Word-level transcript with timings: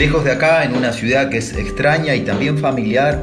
Lejos 0.00 0.24
de 0.24 0.32
acá, 0.32 0.64
en 0.64 0.74
una 0.74 0.94
ciudad 0.94 1.28
que 1.28 1.36
es 1.36 1.54
extraña 1.54 2.14
y 2.14 2.22
también 2.22 2.56
familiar 2.56 3.22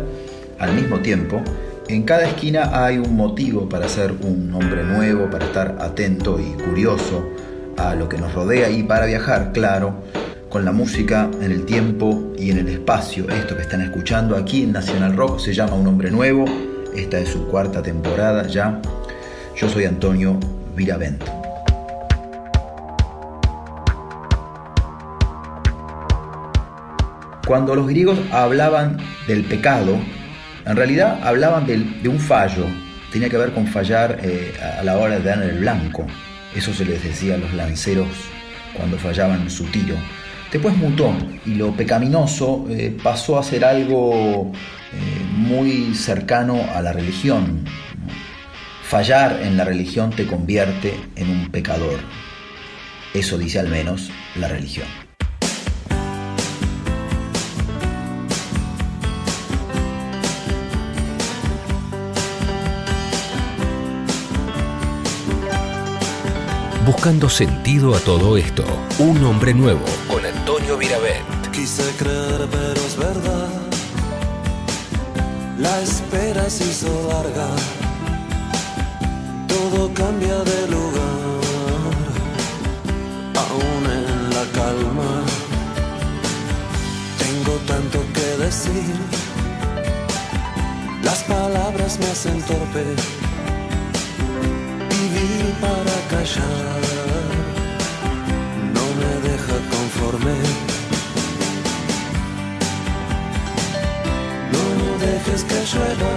al 0.59 0.73
mismo 0.73 0.99
tiempo, 0.99 1.41
en 1.87 2.03
cada 2.03 2.27
esquina 2.27 2.85
hay 2.85 2.99
un 2.99 3.15
motivo 3.15 3.67
para 3.67 3.89
ser 3.89 4.11
un 4.11 4.53
hombre 4.53 4.83
nuevo, 4.83 5.27
para 5.27 5.45
estar 5.45 5.77
atento 5.79 6.39
y 6.39 6.51
curioso 6.61 7.27
a 7.77 7.95
lo 7.95 8.07
que 8.07 8.19
nos 8.19 8.31
rodea 8.31 8.69
y 8.69 8.83
para 8.83 9.07
viajar, 9.07 9.53
claro, 9.53 10.03
con 10.49 10.65
la 10.65 10.71
música 10.71 11.31
en 11.41 11.51
el 11.51 11.65
tiempo 11.65 12.31
y 12.37 12.51
en 12.51 12.59
el 12.59 12.67
espacio. 12.67 13.27
Esto 13.27 13.55
que 13.55 13.63
están 13.63 13.81
escuchando 13.81 14.35
aquí 14.35 14.61
en 14.61 14.71
Nacional 14.71 15.17
Rock 15.17 15.39
se 15.39 15.55
llama 15.55 15.73
Un 15.73 15.87
Hombre 15.87 16.11
Nuevo. 16.11 16.45
Esta 16.95 17.17
es 17.17 17.29
su 17.29 17.47
cuarta 17.47 17.81
temporada 17.81 18.45
ya. 18.45 18.79
Yo 19.55 19.67
soy 19.67 19.85
Antonio 19.85 20.39
Viravento. 20.75 21.36
Cuando 27.47 27.75
los 27.75 27.87
griegos 27.87 28.19
hablaban 28.29 28.97
del 29.25 29.45
pecado, 29.45 29.97
en 30.65 30.75
realidad 30.75 31.17
hablaban 31.23 31.65
de, 31.65 32.09
un 32.09 32.19
fallo. 32.19 32.65
Tenía 33.09 33.29
que 33.29 33.37
ver 33.37 33.53
con 33.53 33.65
fallar 33.65 34.19
eh, 34.21 34.53
a 34.77 34.83
la 34.83 34.97
hora 34.97 35.17
de 35.17 35.23
dar 35.23 35.41
el 35.41 35.59
blanco. 35.59 36.05
Eso 36.53 36.73
se 36.73 36.83
les 36.83 37.01
decía 37.01 37.35
a 37.35 37.37
los 37.37 37.53
lanceros 37.53 38.09
cuando 38.75 38.97
fallaban 38.97 39.49
su 39.49 39.63
tiro. 39.67 39.95
Después 40.51 40.75
mutó 40.75 41.15
y 41.45 41.53
lo 41.55 41.71
pecaminoso 41.71 42.65
eh, 42.69 42.97
pasó 43.01 43.39
a 43.39 43.43
ser 43.43 43.63
algo 43.63 44.51
eh, 44.91 45.25
muy 45.37 45.95
cercano 45.95 46.59
a 46.75 46.81
la 46.81 46.91
religión. 46.91 47.63
Fallar 48.83 49.39
en 49.41 49.55
la 49.55 49.63
religión 49.63 50.09
te 50.09 50.27
convierte 50.27 50.99
en 51.15 51.29
un 51.29 51.49
pecador. 51.49 51.99
Eso 53.13 53.37
dice 53.37 53.59
al 53.59 53.69
menos 53.69 54.11
la 54.35 54.49
religión. 54.49 55.06
Buscando 66.87 67.29
sentido 67.29 67.93
a 67.95 67.99
todo 67.99 68.37
esto, 68.37 68.63
un 68.97 69.21
hombre 69.25 69.53
nuevo 69.53 69.83
con 70.07 70.25
Antonio 70.25 70.77
Viravent. 70.77 71.51
Quise 71.51 71.83
creer, 71.97 72.47
pero 72.49 72.79
es 72.79 72.95
verdad. 72.95 73.49
La 75.59 75.81
espera 75.81 76.49
se 76.49 76.63
hizo 76.63 76.87
larga. 77.09 77.49
Todo 79.49 79.93
cambia 79.93 80.37
de 80.45 80.67
lugar. 80.69 81.41
Aún 83.35 83.83
en 83.91 84.29
la 84.29 84.45
calma. 84.53 85.25
Tengo 87.19 87.57
tanto 87.67 87.99
que 88.13 88.45
decir. 88.45 88.95
Las 91.03 91.21
palabras 91.23 91.99
me 91.99 92.05
hacen 92.05 92.41
torpe 92.43 92.95
para 95.61 95.86
callar, 96.09 96.81
no 98.75 98.85
me 98.99 99.29
deja 99.29 99.55
conforme. 99.75 100.35
No 104.53 104.65
dejes 105.05 105.43
que 105.43 105.59
llueva, 105.71 106.13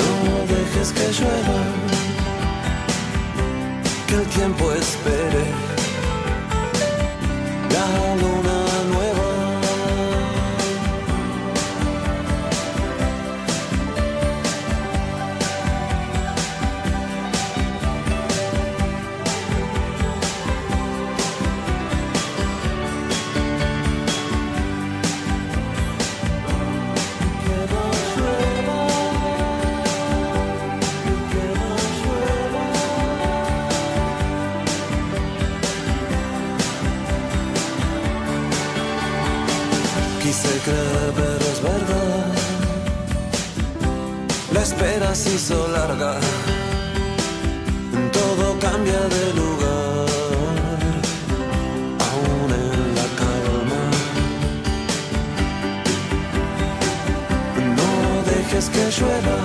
no 0.00 0.12
dejes 0.54 0.92
que 0.92 1.06
llueva, 1.18 1.60
que 4.06 4.14
el 4.14 4.26
tiempo 4.28 4.72
espere. 4.72 5.44
La 7.74 7.86
luna 8.22 8.67
hizo 45.48 45.66
larga, 45.68 46.12
todo 48.12 48.58
cambia 48.58 49.00
de 49.16 49.34
lugar, 49.40 50.08
aún 52.08 52.50
en 52.64 52.94
la 52.98 53.06
calma. 53.20 53.82
No 57.78 57.90
dejes 58.30 58.68
que 58.68 58.84
llueva, 58.96 59.36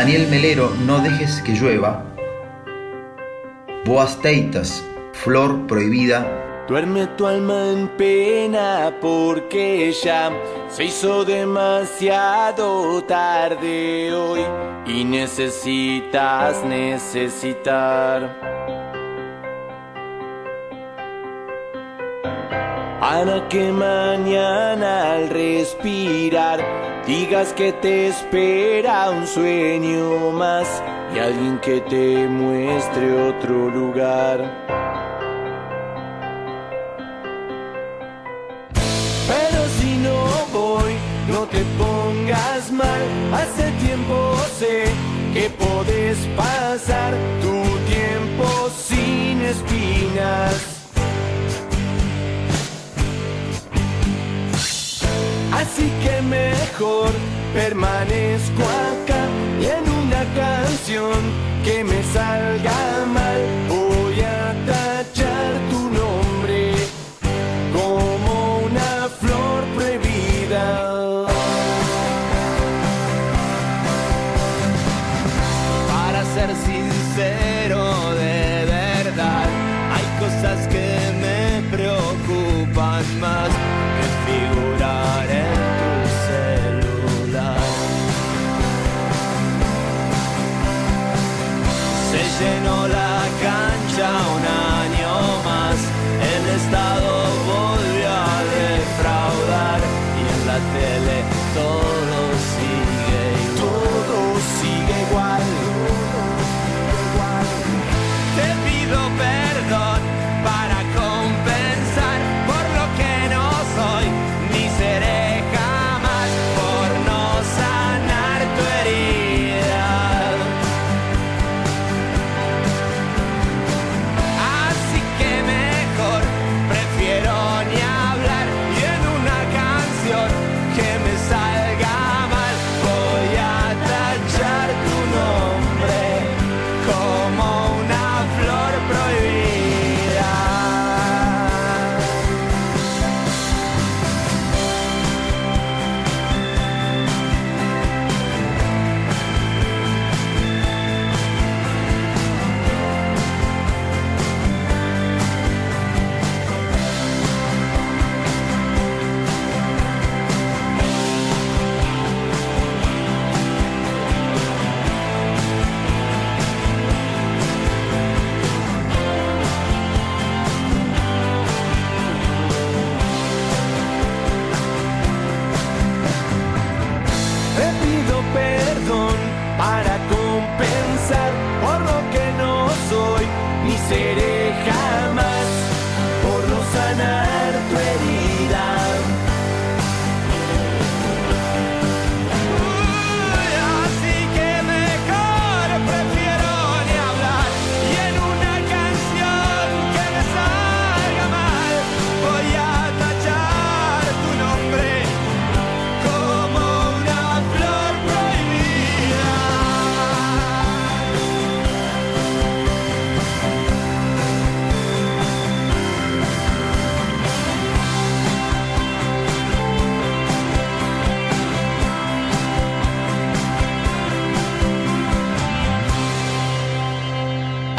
Daniel 0.00 0.28
Melero, 0.28 0.70
No 0.86 1.00
dejes 1.00 1.42
que 1.42 1.52
llueva. 1.52 2.02
Boas 3.84 4.18
Teitas, 4.22 4.82
Flor 5.12 5.66
Prohibida. 5.66 6.64
Duerme 6.66 7.06
tu 7.18 7.26
alma 7.26 7.68
en 7.68 7.86
pena 7.98 8.94
porque 8.98 9.92
ya 9.92 10.32
se 10.70 10.84
hizo 10.84 11.26
demasiado 11.26 13.04
tarde 13.04 14.10
hoy 14.14 14.40
y 14.86 15.04
necesitas 15.04 16.64
necesitar. 16.64 18.40
Para 23.00 23.46
que 23.50 23.70
mañana 23.70 25.12
al 25.12 25.28
respirar 25.28 26.89
digas 27.06 27.52
que 27.52 27.72
te 27.72 28.08
espera 28.08 29.10
un 29.10 29.26
sueño 29.26 30.30
más 30.32 30.82
y 31.14 31.18
alguien 31.18 31.58
que 31.58 31.80
te 31.80 32.26
muestre 32.28 33.28
otro 33.28 33.70
lugar. 33.70 34.38
Pero 39.28 39.60
si 39.78 39.96
no 39.96 40.16
voy, 40.52 40.94
no 41.28 41.46
te 41.46 41.62
pongas 41.78 42.70
mal, 42.70 43.02
hace 43.32 43.70
tiempo 43.84 44.36
sé 44.58 44.84
que 45.32 45.48
podés 45.50 46.18
pasar 46.36 47.14
tu 47.40 47.62
tiempo 47.88 48.68
sin 48.76 49.40
espinas. 49.42 50.79
Así 55.60 55.92
que 56.02 56.22
mejor 56.22 57.10
permanezco 57.52 58.62
acá 58.62 59.22
y 59.60 59.66
en 59.66 59.84
una 60.02 60.24
canción 60.34 61.18
que 61.64 61.84
me 61.84 62.02
salga 62.14 63.04
mal 63.06 63.69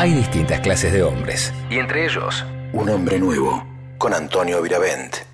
hay 0.01 0.15
distintas 0.15 0.61
clases 0.61 0.91
de 0.93 1.03
hombres. 1.03 1.53
Y 1.69 1.77
entre 1.77 2.05
ellos, 2.05 2.43
un 2.73 2.89
hombre 2.89 3.19
nuevo, 3.19 3.63
con 3.99 4.15
Antonio 4.15 4.59
Viravent. 4.59 5.30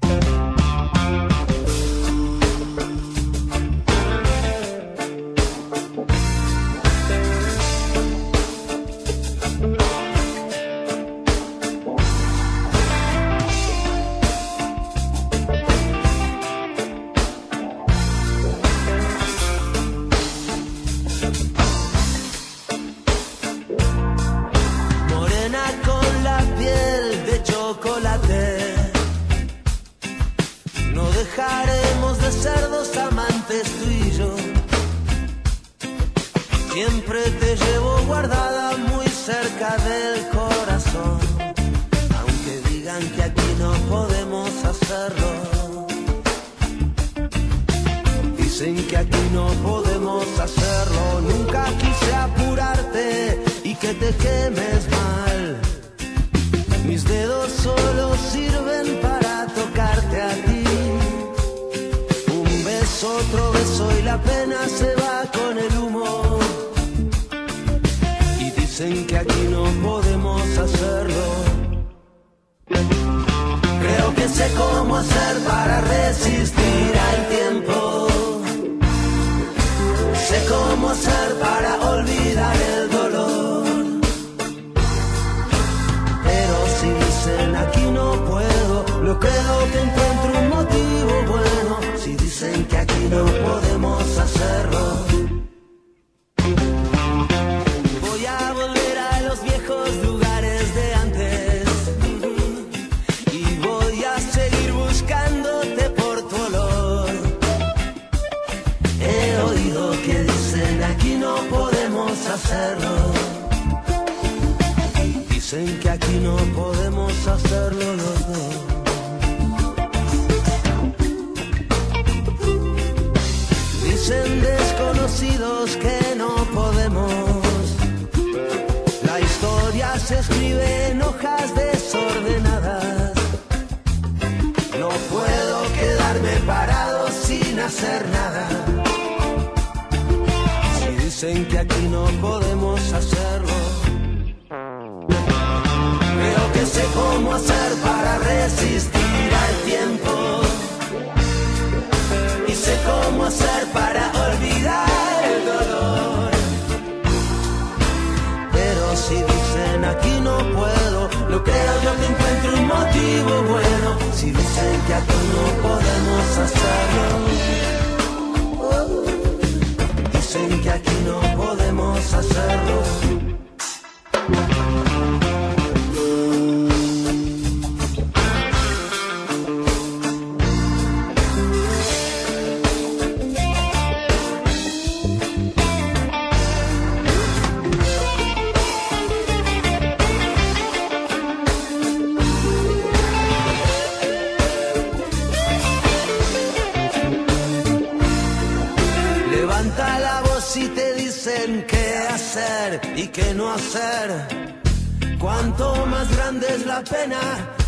es 206.44 206.65
la 206.65 206.83
pena, 206.83 207.19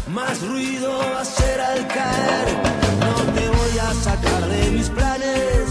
más 0.08 0.42
ruido 0.42 0.98
va 0.98 1.22
a 1.22 1.26
ser 1.26 1.62
al 1.62 1.88
caer. 1.88 2.48
No 3.00 3.34
te 3.34 3.48
voy 3.50 3.80
a 3.80 3.94
sacar 3.94 4.48
de 4.48 4.72
mis 4.72 4.90
planes, 4.90 5.70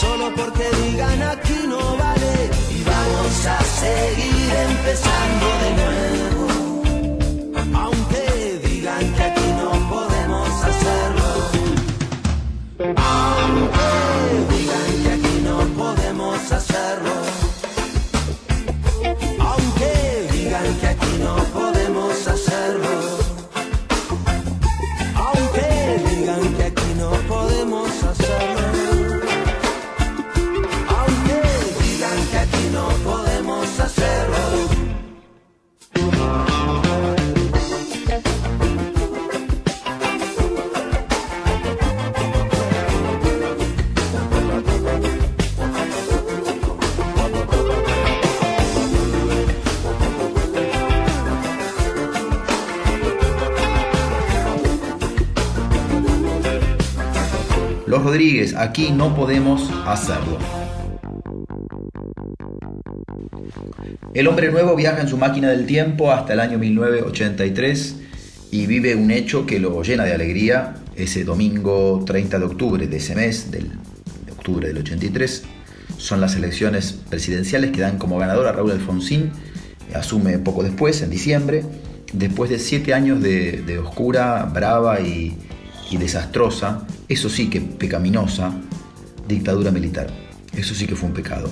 solo 0.00 0.34
porque 0.34 0.68
digan 0.82 1.22
aquí 1.22 1.66
no 1.68 1.96
vale. 1.96 2.50
Y 2.70 2.82
vamos 2.82 3.46
a 3.46 3.62
seguir 3.62 4.50
empezando 4.68 5.46
de 5.62 5.70
nuevo. 5.70 6.35
aquí 58.56 58.90
no 58.90 59.14
podemos 59.14 59.70
hacerlo. 59.86 60.38
El 64.14 64.26
hombre 64.28 64.50
nuevo 64.50 64.74
viaja 64.74 65.00
en 65.00 65.08
su 65.08 65.18
máquina 65.18 65.50
del 65.50 65.66
tiempo 65.66 66.10
hasta 66.10 66.32
el 66.32 66.40
año 66.40 66.58
1983 66.58 67.96
y 68.50 68.66
vive 68.66 68.94
un 68.94 69.10
hecho 69.10 69.46
que 69.46 69.58
lo 69.58 69.82
llena 69.82 70.04
de 70.04 70.14
alegría 70.14 70.74
ese 70.96 71.24
domingo 71.24 72.02
30 72.06 72.38
de 72.38 72.44
octubre 72.44 72.86
de 72.86 72.96
ese 72.96 73.14
mes, 73.14 73.50
de 73.50 73.66
octubre 74.32 74.68
del 74.68 74.78
83. 74.78 75.44
Son 75.98 76.20
las 76.20 76.34
elecciones 76.36 76.92
presidenciales 76.92 77.72
que 77.72 77.80
dan 77.80 77.98
como 77.98 78.18
ganador 78.18 78.46
a 78.46 78.52
Raúl 78.52 78.72
Alfonsín, 78.72 79.32
asume 79.94 80.38
poco 80.38 80.62
después, 80.62 81.02
en 81.02 81.10
diciembre, 81.10 81.64
después 82.12 82.50
de 82.50 82.58
siete 82.58 82.94
años 82.94 83.22
de 83.22 83.78
oscura, 83.78 84.50
brava 84.52 85.00
y, 85.00 85.36
y 85.90 85.96
desastrosa, 85.96 86.86
eso 87.08 87.28
sí 87.28 87.48
que 87.48 87.60
pecaminosa, 87.60 88.52
dictadura 89.28 89.70
militar. 89.70 90.08
Eso 90.56 90.74
sí 90.74 90.86
que 90.86 90.96
fue 90.96 91.08
un 91.08 91.14
pecado. 91.14 91.50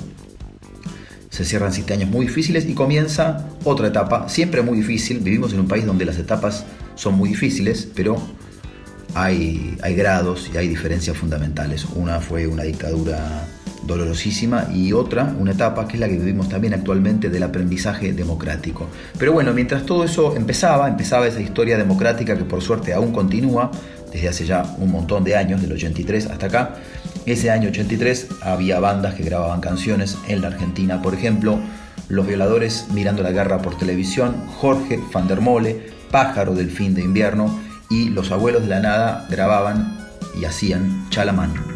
Se 1.31 1.45
cierran 1.45 1.73
siete 1.73 1.95
años 1.95 2.11
muy 2.11 2.26
difíciles 2.26 2.67
y 2.69 2.75
comienza 2.75 3.49
otra 3.64 3.88
etapa, 3.88 4.29
siempre 4.29 4.62
muy 4.62 4.79
difícil. 4.79 5.19
Vivimos 5.19 5.53
en 5.53 5.61
un 5.61 5.69
país 5.69 5.85
donde 5.85 6.05
las 6.05 6.19
etapas 6.19 6.64
son 6.95 7.14
muy 7.14 7.29
difíciles, 7.29 7.88
pero 7.95 8.17
hay, 9.14 9.76
hay 9.83 9.95
grados 9.95 10.50
y 10.53 10.57
hay 10.57 10.69
diferencias 10.69 11.17
fundamentales. 11.17 11.87
Una 11.95 12.21
fue 12.21 12.47
una 12.47 12.62
dictadura 12.62 13.49
dolorosísima 13.87 14.69
y 14.73 14.93
otra, 14.93 15.35
una 15.38 15.53
etapa 15.53 15.87
que 15.87 15.95
es 15.95 16.00
la 16.00 16.09
que 16.09 16.17
vivimos 16.17 16.49
también 16.49 16.75
actualmente 16.75 17.29
del 17.29 17.43
aprendizaje 17.43 18.12
democrático. 18.12 18.87
Pero 19.19 19.33
bueno, 19.33 19.53
mientras 19.53 19.85
todo 19.85 20.05
eso 20.05 20.37
empezaba, 20.37 20.88
empezaba 20.88 21.26
esa 21.26 21.41
historia 21.41 21.76
democrática 21.76 22.37
que 22.37 22.45
por 22.45 22.62
suerte 22.62 22.93
aún 22.93 23.12
continúa 23.12 23.71
desde 24.14 24.28
hace 24.28 24.47
ya 24.47 24.62
un 24.78 24.92
montón 24.92 25.25
de 25.25 25.37
años, 25.37 25.61
del 25.61 25.73
83 25.73 26.26
hasta 26.26 26.47
acá, 26.47 26.75
ese 27.26 27.50
año 27.50 27.68
83 27.68 28.28
había 28.42 28.78
bandas 28.78 29.14
que 29.14 29.25
grababan 29.25 29.61
canciones 29.61 30.16
en 30.28 30.40
la 30.40 30.49
Argentina, 30.49 31.02
por 31.02 31.14
ejemplo, 31.14 31.59
Los 32.09 32.26
Violadores 32.26 32.87
Mirando 32.94 33.23
la 33.23 33.33
Guerra 33.33 33.61
por 33.61 33.76
Televisión, 33.76 34.47
Jorge 34.47 35.00
van 35.12 35.26
der 35.26 35.40
Mole, 35.40 35.88
Pájaro 36.11 36.54
del 36.54 36.71
Fin 36.71 36.94
de 36.94 37.02
Invierno 37.02 37.61
y 37.90 38.11
Los 38.11 38.30
Abuelos 38.30 38.62
de 38.62 38.68
la 38.68 38.80
Nada 38.80 39.26
grababan 39.28 39.99
y 40.40 40.44
hacían 40.44 41.09
Chalamán. 41.11 41.74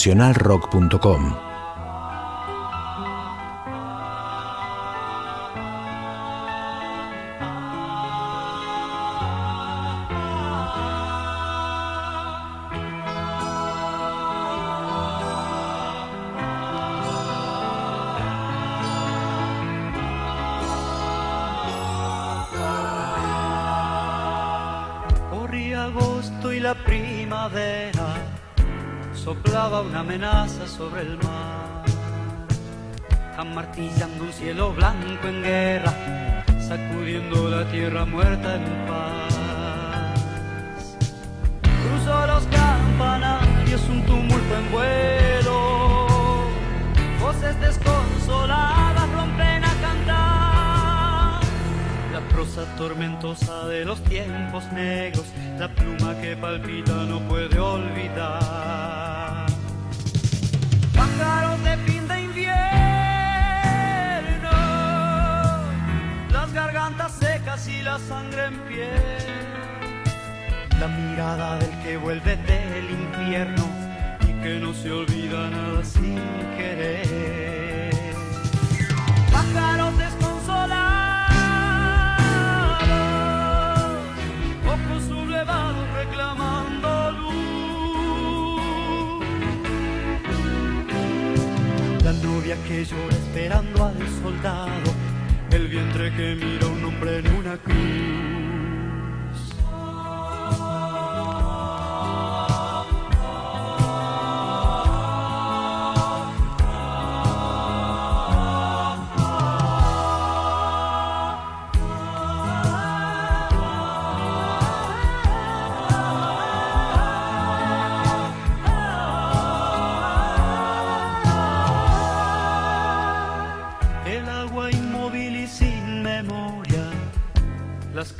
nacionalrock.com. 0.00 1.49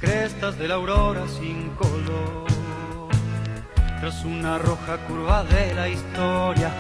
fiestas 0.01 0.59
de 0.59 0.69
la 0.69 0.75
aurora 0.75 1.27
sin 1.29 1.71
color. 1.71 2.47
Tras 4.01 4.25
una 4.25 4.59
roja 4.59 4.97
curva 5.07 5.45
de 5.45 5.75
la 5.75 5.89
historia, 5.89 6.71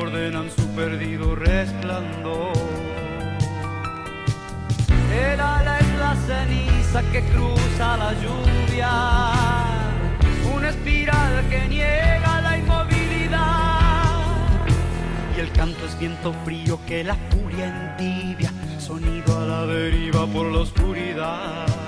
ordenan 0.00 0.50
su 0.50 0.66
perdido 0.74 1.34
resplandor. 1.34 2.52
El 5.12 5.40
ala 5.40 5.78
es 5.78 5.98
la 5.98 6.14
ceniza 6.26 7.02
que 7.10 7.22
cruza 7.22 7.96
la 7.96 8.12
lluvia, 8.14 9.32
una 10.54 10.68
espiral 10.68 11.48
que 11.48 11.68
niega 11.68 12.40
la 12.42 12.58
inmovilidad. 12.58 14.20
Y 15.36 15.40
el 15.40 15.50
canto 15.52 15.84
es 15.86 15.98
viento 15.98 16.32
frío 16.44 16.78
que 16.86 17.02
la 17.02 17.16
furia 17.30 17.66
entibia, 17.66 18.52
sonido 18.78 19.38
a 19.38 19.44
la 19.46 19.66
deriva 19.66 20.26
por 20.26 20.46
la 20.46 20.60
oscuridad. 20.60 21.79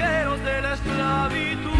Viajeros 0.00 0.42
de 0.44 0.62
la 0.62 0.74
esclavitud. 0.74 1.79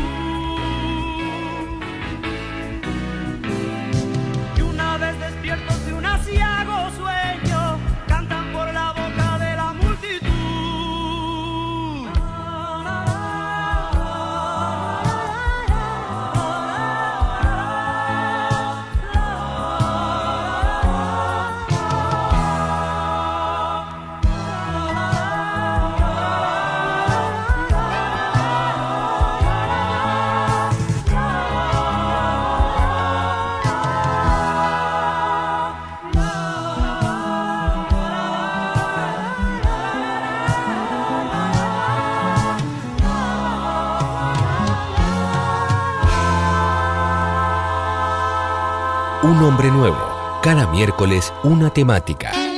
Un 49.30 49.44
hombre 49.44 49.70
nuevo. 49.70 49.96
Cada 50.42 50.66
miércoles 50.66 51.32
una 51.44 51.70
temática. 51.70 52.49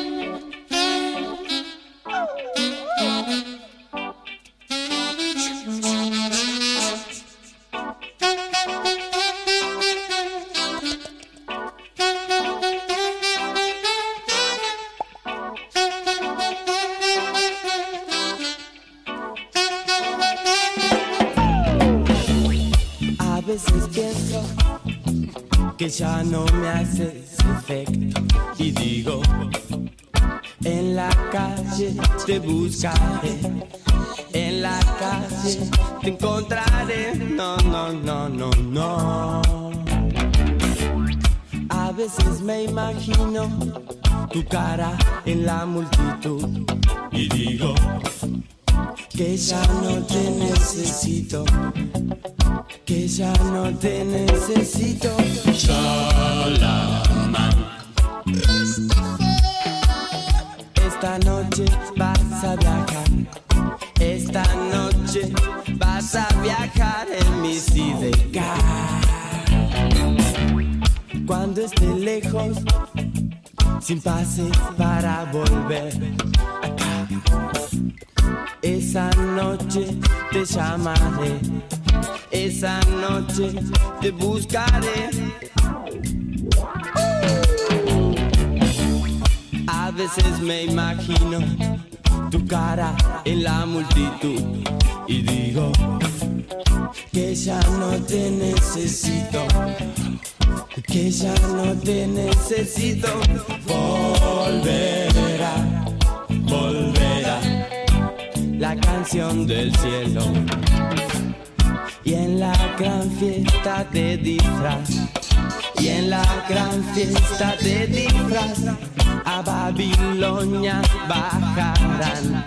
A 118.34 119.42
Babilonia 119.42 120.80
bajarán. 121.06 122.44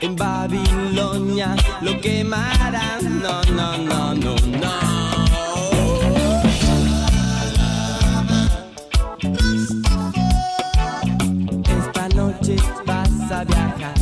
En 0.00 0.16
Babilonia 0.16 1.54
lo 1.82 2.00
quemarán. 2.00 3.20
No 3.22 3.42
no 3.52 3.76
no 3.76 4.14
no 4.14 4.34
no. 4.62 4.74
Esta 11.78 12.08
noche 12.14 12.56
vas 12.86 13.30
a 13.30 13.44
viajar. 13.44 13.94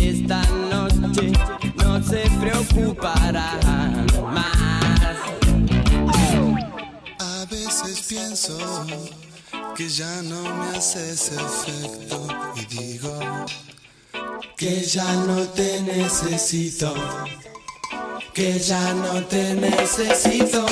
Esta 0.00 0.42
noche 0.70 1.32
no 1.76 2.02
se 2.02 2.28
preocuparán 2.40 4.06
más. 4.32 5.16
A 7.18 7.44
veces 7.50 8.06
pienso 8.08 8.58
que 9.74 9.88
ya 9.88 10.22
no 10.22 10.42
me 10.42 10.76
haces 10.76 11.32
efecto 11.32 12.28
y 12.54 12.64
digo 12.66 13.18
Que 14.56 14.82
ya 14.82 15.12
no 15.26 15.40
te 15.48 15.80
necesito, 15.82 16.94
que 18.32 18.58
ya 18.58 18.94
no 18.94 19.24
te 19.24 19.54
necesito, 19.54 20.64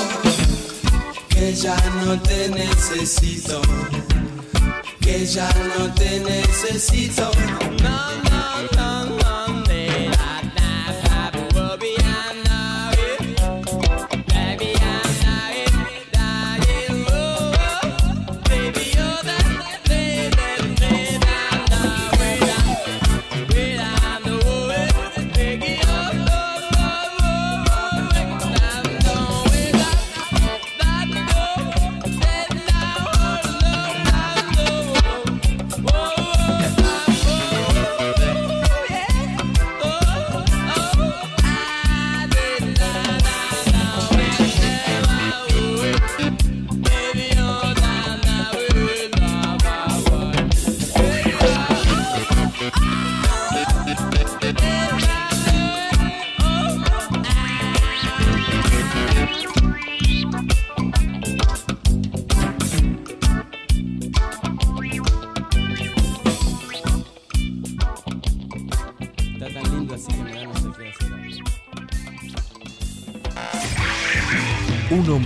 que 1.28 1.52
ya 1.54 1.76
no 2.04 2.20
te 2.20 2.48
necesito, 2.48 3.60
que 5.00 5.26
ya 5.26 5.50
no 5.76 5.92
te 5.94 6.20
necesito. 6.20 7.30
No, 7.82 8.21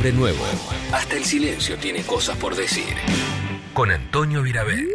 siempre 0.06 0.12
nuevo. 0.12 0.44
Hasta 0.92 1.16
el 1.16 1.24
silencio 1.24 1.76
tiene 1.76 2.02
cosas 2.02 2.36
por 2.36 2.54
decir. 2.54 2.94
Con 3.72 3.90
Antonio 3.90 4.42
Virabet. 4.42 4.88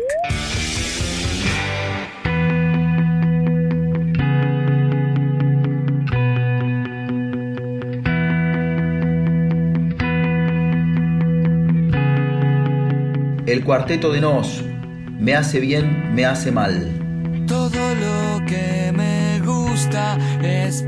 El 13.46 13.64
cuarteto 13.64 14.12
de 14.14 14.22
Nos. 14.22 14.64
Me 15.20 15.36
hace 15.36 15.60
bien, 15.60 16.16
me 16.16 16.26
hace 16.26 16.52
mal. 16.52 17.46
Todo 17.48 17.96
lo 17.96 18.46
que 18.46 18.92
me 18.96 19.40
gusta 19.40 20.18
es 20.42 20.82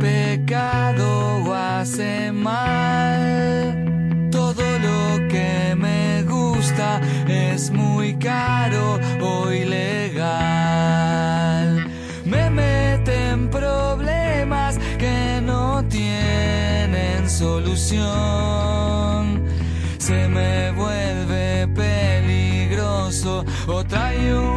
se 19.97 20.27
me 20.27 20.71
vuelve 20.71 21.67
peligroso. 21.67 23.45
O 23.67 23.83
trae 23.83 24.33
un 24.33 24.52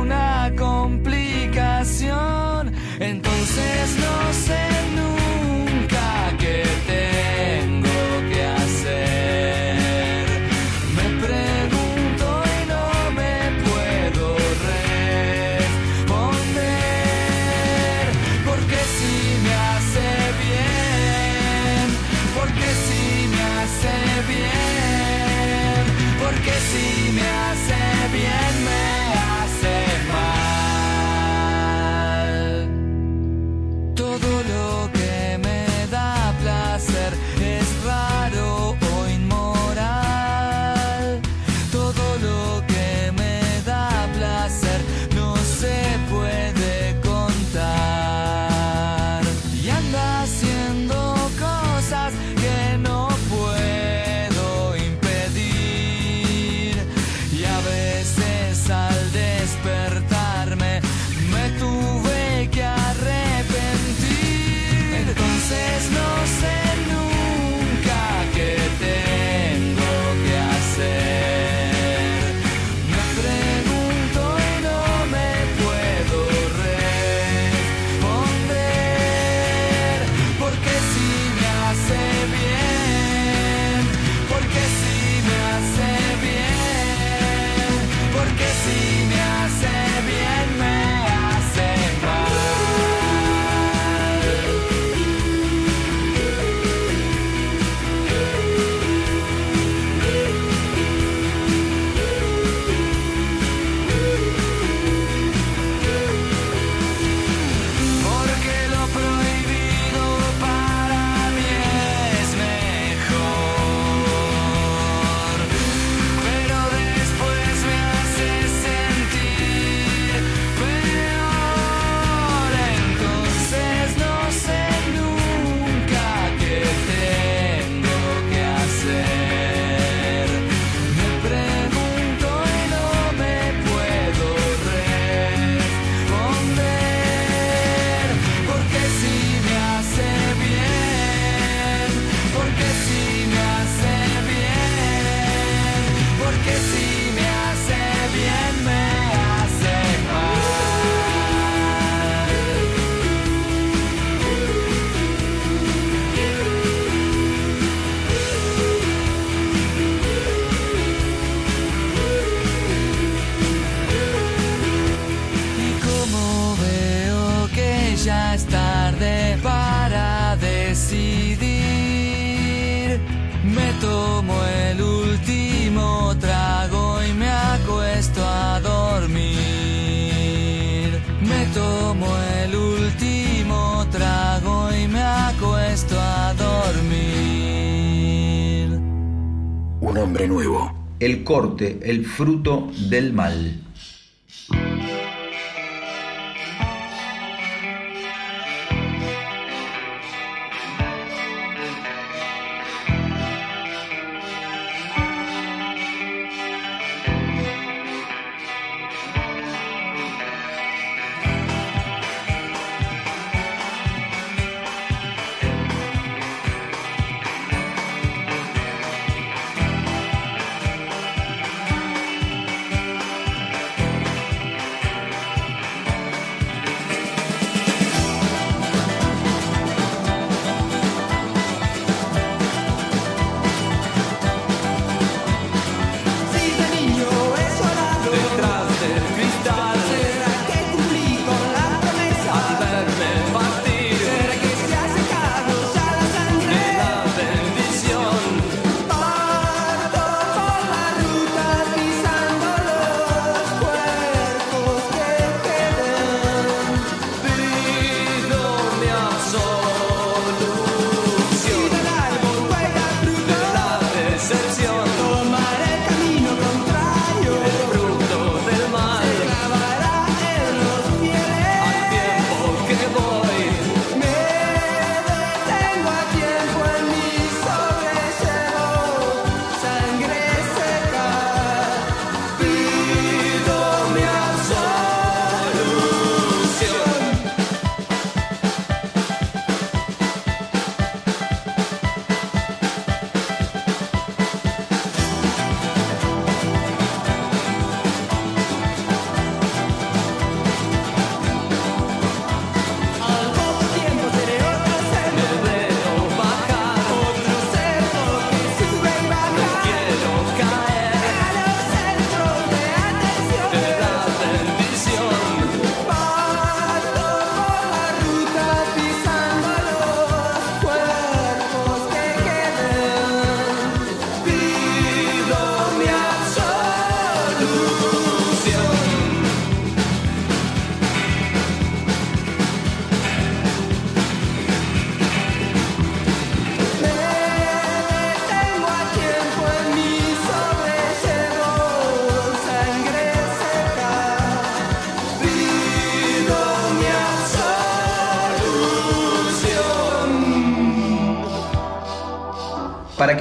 nuevo. 190.26 190.72
El 190.98 191.24
corte, 191.24 191.78
el 191.82 192.04
fruto 192.04 192.70
del 192.88 193.12
mal. 193.12 193.65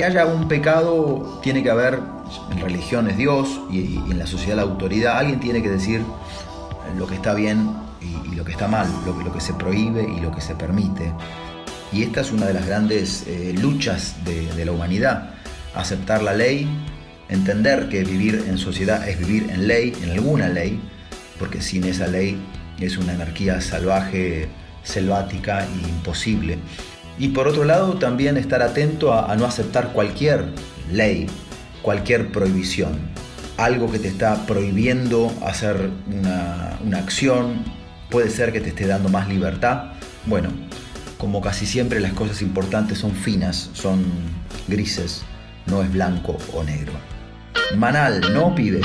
Que 0.05 0.19
haya 0.19 0.25
un 0.27 0.47
pecado 0.47 1.39
tiene 1.41 1.63
que 1.63 1.71
haber, 1.71 1.99
en 2.51 2.59
religión 2.59 3.09
es 3.09 3.17
Dios 3.17 3.59
y, 3.71 3.95
en 3.95 4.19
la 4.19 4.27
sociedad 4.27 4.57
la 4.57 4.61
autoridad, 4.61 5.17
alguien 5.17 5.39
tiene 5.39 5.63
que 5.63 5.69
decir 5.69 6.01
lo 6.95 7.07
que 7.07 7.15
está 7.15 7.33
bien 7.33 7.71
y, 8.01 8.35
lo 8.35 8.45
que 8.45 8.51
está 8.51 8.67
mal, 8.67 8.87
lo, 9.05 9.33
que 9.33 9.41
se 9.41 9.53
prohíbe 9.53 10.03
y 10.03 10.19
lo 10.19 10.31
que 10.31 10.41
se 10.41 10.53
permite. 10.53 11.11
Y 11.91 12.03
esta 12.03 12.21
es 12.21 12.31
una 12.31 12.45
de 12.45 12.53
las 12.53 12.67
grandes 12.67 13.23
eh, 13.25 13.55
luchas 13.59 14.17
de, 14.25 14.45
de 14.53 14.65
la 14.65 14.73
humanidad, 14.73 15.31
aceptar 15.73 16.21
la 16.21 16.33
ley, 16.33 16.67
entender 17.29 17.89
que 17.89 18.03
vivir 18.03 18.45
en 18.47 18.59
sociedad 18.59 19.07
es 19.07 19.17
vivir 19.17 19.49
en 19.49 19.67
ley, 19.67 19.93
en 20.03 20.11
alguna 20.11 20.49
ley, 20.49 20.79
porque 21.39 21.61
sin 21.61 21.83
esa 21.83 22.05
ley 22.05 22.39
es 22.79 22.97
una 22.97 23.13
anarquía 23.13 23.59
salvaje, 23.59 24.49
selvática 24.83 25.65
e 25.65 25.89
imposible. 25.89 26.59
Y 27.17 27.29
por 27.29 27.47
otro 27.47 27.63
lado, 27.63 27.93
también 27.93 28.37
estar 28.37 28.61
atento 28.61 29.13
a, 29.13 29.35
no 29.35 29.45
aceptar 29.45 29.93
cualquier 29.93 30.45
ley, 30.91 31.27
cualquier 31.81 32.31
prohibición. 32.31 32.99
Algo 33.57 33.89
que 33.89 33.99
te 33.99 34.09
está 34.09 34.45
prohibiendo 34.45 35.31
hacer 35.45 35.91
una, 36.11 36.77
una 36.83 36.97
acción, 36.97 37.63
puede 38.09 38.29
ser 38.29 38.51
que 38.51 38.59
te 38.59 38.69
esté 38.69 38.85
dando 38.85 39.09
más 39.09 39.29
libertad. 39.29 39.93
Bueno, 40.25 40.49
como 41.17 41.39
casi 41.41 41.65
siempre 41.65 41.99
las 42.01 42.13
cosas 42.13 42.41
importantes 42.41 42.97
son 42.97 43.11
finas, 43.11 43.69
son 43.73 44.03
grises, 44.67 45.23
no 45.67 45.81
es 45.81 45.91
blanco 45.91 46.37
o 46.53 46.63
negro. 46.63 46.93
Manal, 47.77 48.33
no 48.33 48.53
pide. 48.53 48.81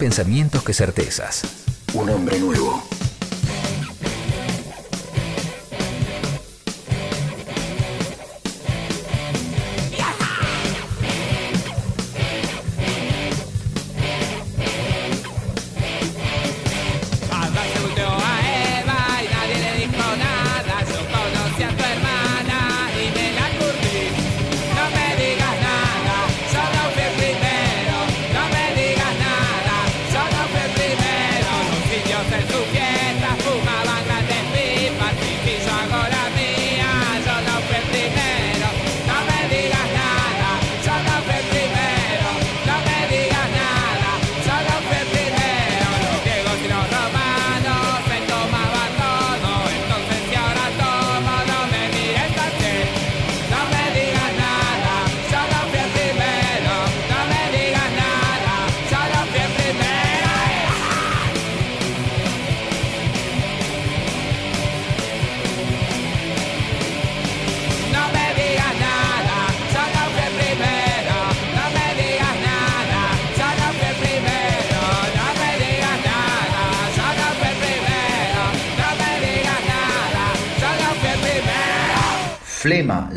Pensamientos 0.00 0.64
que 0.64 0.72
certezas. 0.72 1.42
Un 1.92 2.08
hombre 2.08 2.40
nuevo. 2.40 2.89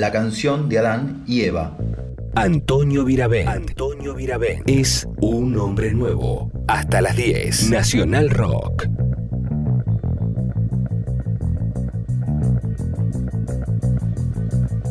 La 0.04 0.12
canción 0.12 0.68
de 0.68 0.80
Adán 0.80 1.24
y 1.26 1.44
Eva. 1.44 1.78
Antonio 2.36 3.06
Virabén. 3.06 3.48
Antonio 3.48 4.14
Virabén. 4.14 4.62
Es 4.68 5.08
un 5.22 5.58
hombre 5.58 5.94
nuevo. 5.94 6.52
Hasta 6.68 7.00
las 7.00 7.16
10. 7.16 7.70
Nacional 7.70 8.30
Rock. 8.30 8.86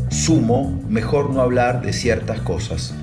Sumo, 0.08 0.82
mejor 0.88 1.28
no 1.28 1.42
hablar 1.42 1.82
de 1.82 1.92
ciertas 1.92 2.40
cosas. 2.40 2.94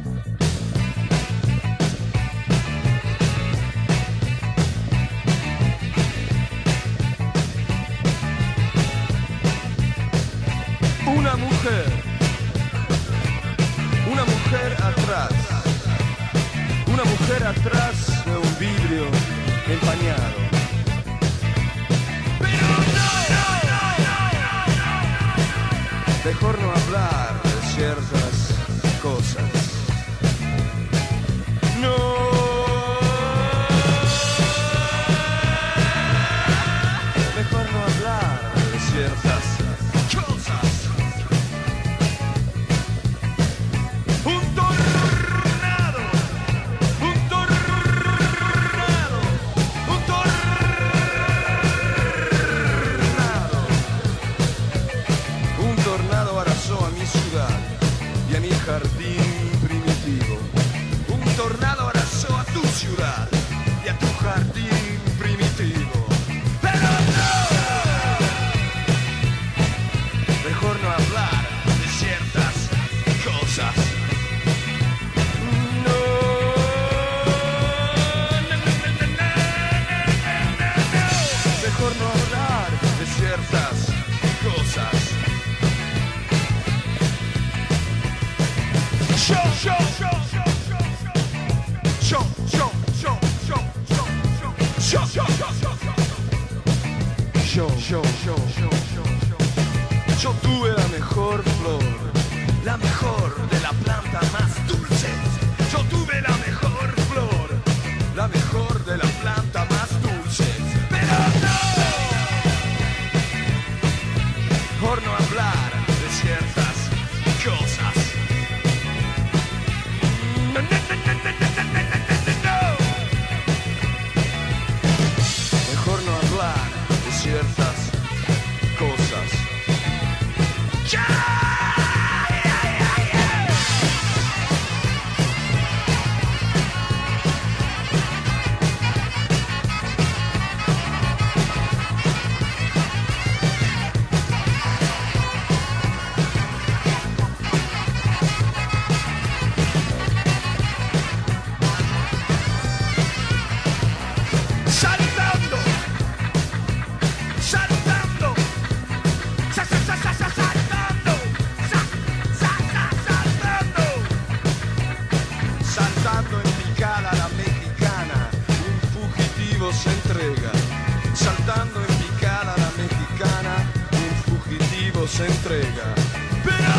saltando 171.13 171.79
en 171.79 171.95
picada 171.95 172.55
la 172.57 172.71
mexicana, 172.81 173.55
un 173.91 174.15
fugitivo 174.33 175.07
se 175.07 175.25
entrega. 175.25 175.95
Pero 176.43 176.73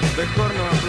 no, 0.00 0.16
mejor 0.16 0.54
no. 0.54 0.79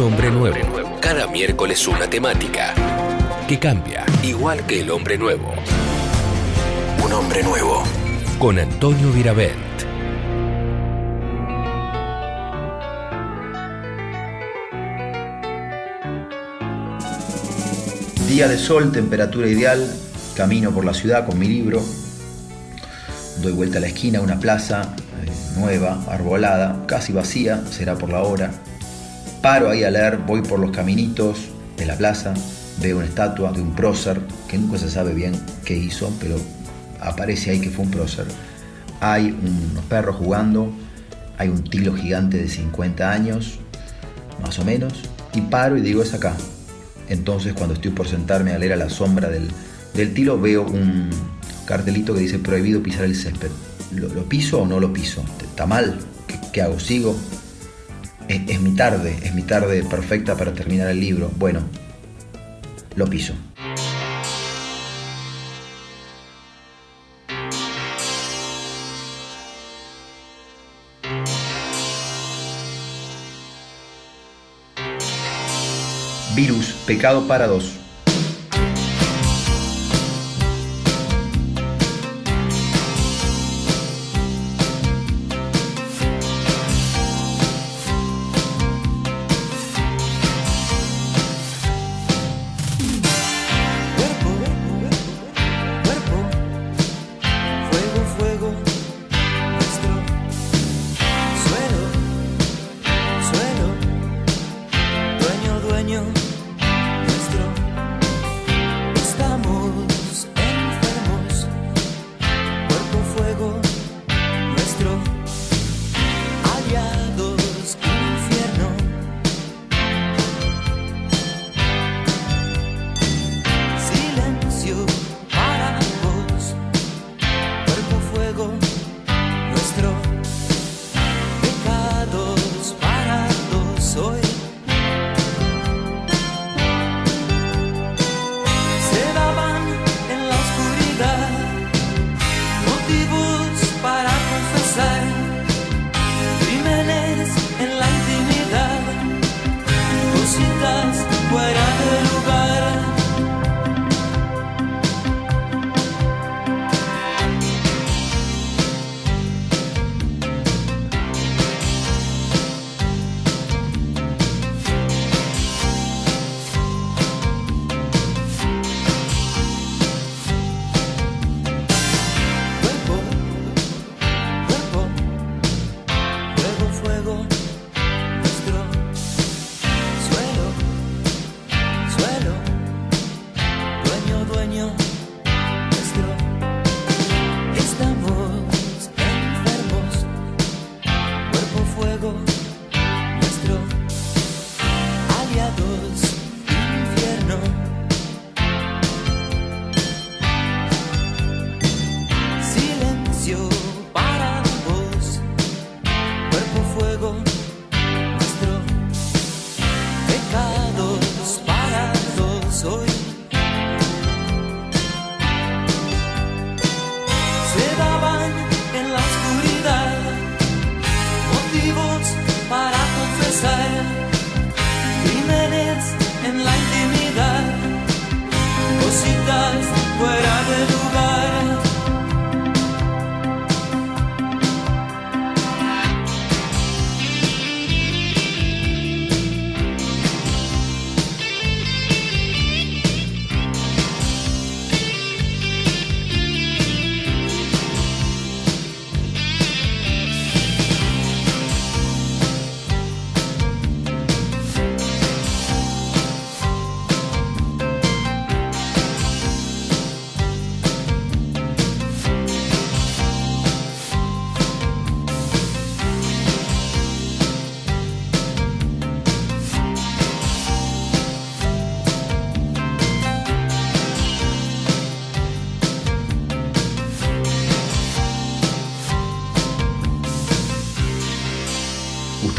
hombre 0.00 0.30
nuevo. 0.30 0.56
Cada 1.00 1.26
miércoles 1.26 1.86
una 1.86 2.08
temática 2.08 2.74
que 3.46 3.58
cambia, 3.58 4.06
igual 4.22 4.64
que 4.66 4.80
el 4.80 4.90
hombre 4.90 5.18
nuevo. 5.18 5.52
Un 7.04 7.12
hombre 7.12 7.42
nuevo. 7.42 7.82
Con 8.38 8.58
Antonio 8.58 9.10
Viravent. 9.12 9.56
Día 18.26 18.48
de 18.48 18.56
sol, 18.56 18.92
temperatura 18.92 19.48
ideal, 19.48 19.86
camino 20.34 20.70
por 20.70 20.84
la 20.84 20.94
ciudad 20.94 21.26
con 21.26 21.38
mi 21.38 21.48
libro, 21.48 21.82
doy 23.42 23.52
vuelta 23.52 23.78
a 23.78 23.80
la 23.80 23.88
esquina, 23.88 24.20
una 24.20 24.38
plaza 24.38 24.94
eh, 25.24 25.58
nueva, 25.58 26.00
arbolada, 26.08 26.84
casi 26.86 27.12
vacía, 27.12 27.62
será 27.68 27.96
por 27.96 28.08
la 28.08 28.22
hora, 28.22 28.52
Paro 29.50 29.68
ahí 29.68 29.82
a 29.82 29.90
leer, 29.90 30.18
voy 30.18 30.42
por 30.42 30.60
los 30.60 30.70
caminitos 30.70 31.48
de 31.76 31.84
la 31.84 31.96
plaza, 31.96 32.34
veo 32.80 32.98
una 32.98 33.06
estatua 33.06 33.50
de 33.50 33.60
un 33.60 33.74
prócer, 33.74 34.20
que 34.46 34.56
nunca 34.56 34.78
se 34.78 34.88
sabe 34.88 35.12
bien 35.12 35.32
qué 35.64 35.76
hizo, 35.76 36.16
pero 36.20 36.36
aparece 37.00 37.50
ahí 37.50 37.60
que 37.60 37.68
fue 37.68 37.84
un 37.84 37.90
prócer. 37.90 38.26
Hay 39.00 39.36
unos 39.72 39.84
perros 39.86 40.14
jugando, 40.14 40.72
hay 41.36 41.48
un 41.48 41.64
tilo 41.64 41.96
gigante 41.96 42.36
de 42.36 42.48
50 42.48 43.10
años, 43.10 43.58
más 44.40 44.56
o 44.60 44.64
menos, 44.64 44.92
y 45.34 45.40
paro 45.40 45.76
y 45.76 45.80
digo, 45.80 46.00
es 46.00 46.14
acá. 46.14 46.36
Entonces 47.08 47.52
cuando 47.52 47.74
estoy 47.74 47.90
por 47.90 48.06
sentarme 48.06 48.52
a 48.52 48.58
leer 48.58 48.74
a 48.74 48.76
la 48.76 48.88
sombra 48.88 49.30
del, 49.30 49.48
del 49.94 50.14
tilo, 50.14 50.40
veo 50.40 50.62
un 50.62 51.10
cartelito 51.66 52.14
que 52.14 52.20
dice 52.20 52.38
prohibido 52.38 52.84
pisar 52.84 53.04
el 53.04 53.16
césped. 53.16 53.50
¿Lo, 53.96 54.28
piso 54.28 54.62
o 54.62 54.66
no 54.68 54.78
lo 54.78 54.92
piso? 54.92 55.24
¿Está 55.40 55.66
mal? 55.66 55.98
¿Qué, 56.28 56.38
qué 56.52 56.62
hago? 56.62 56.78
¿Sigo? 56.78 57.16
Es, 58.30 58.60
mi 58.60 58.76
tarde, 58.76 59.18
es 59.24 59.34
mi 59.34 59.42
tarde 59.42 59.82
perfecta 59.82 60.36
para 60.36 60.54
terminar 60.54 60.88
el 60.88 61.00
libro. 61.00 61.32
Bueno, 61.36 61.62
lo 62.94 63.04
piso. 63.08 63.34
Virus, 76.36 76.66
pecado 76.86 77.26
para 77.26 77.48
dos. 77.48 77.79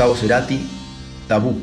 Gustavo 0.01 0.15
Cerati, 0.15 0.65
Tabú. 1.27 1.60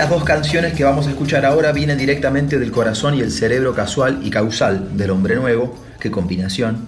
Estas 0.00 0.18
dos 0.18 0.24
canciones 0.24 0.72
que 0.72 0.82
vamos 0.82 1.06
a 1.06 1.10
escuchar 1.10 1.44
ahora 1.44 1.72
vienen 1.72 1.98
directamente 1.98 2.58
del 2.58 2.70
corazón 2.70 3.16
y 3.16 3.20
el 3.20 3.30
cerebro 3.30 3.74
casual 3.74 4.20
y 4.22 4.30
causal 4.30 4.96
del 4.96 5.10
hombre 5.10 5.36
nuevo, 5.36 5.76
qué 6.00 6.10
combinación, 6.10 6.86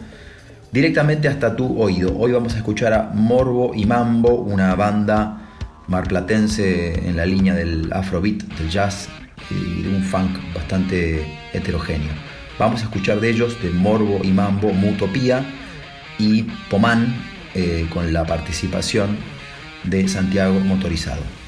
directamente 0.71 1.29
hasta 1.29 1.55
tu 1.55 1.79
oído. 1.79 2.17
Hoy 2.17 2.33
vamos 2.33 2.55
a 2.55 2.57
escuchar 2.57 2.95
a 2.95 3.11
Morbo 3.13 3.73
y 3.75 3.85
Mambo, 3.85 4.33
una 4.37 4.75
banda 4.77 5.43
marplatense 5.89 7.07
en 7.07 7.19
la 7.19 7.27
línea 7.27 7.55
del 7.55 7.93
afrobeat, 7.93 8.45
del 8.45 8.71
jazz 8.71 9.11
y 9.51 9.83
de 9.83 9.91
un 9.91 10.03
funk 10.05 10.31
bastante 10.55 11.39
heterogéneo. 11.53 12.15
Vamos 12.59 12.81
a 12.81 12.85
escuchar 12.85 13.21
de 13.21 13.29
ellos, 13.29 13.63
de 13.63 13.69
Morbo 13.69 14.21
y 14.25 14.29
Mambo, 14.29 14.73
Mutopía 14.73 15.45
y 16.19 16.45
Pomán, 16.71 17.15
eh, 17.55 17.87
con 17.93 18.11
la 18.15 18.25
participación 18.25 19.19
de 19.85 20.09
Santiago 20.09 20.59
Motorizado. 20.61 21.42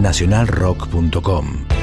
nacionalrock.com. 0.00 1.79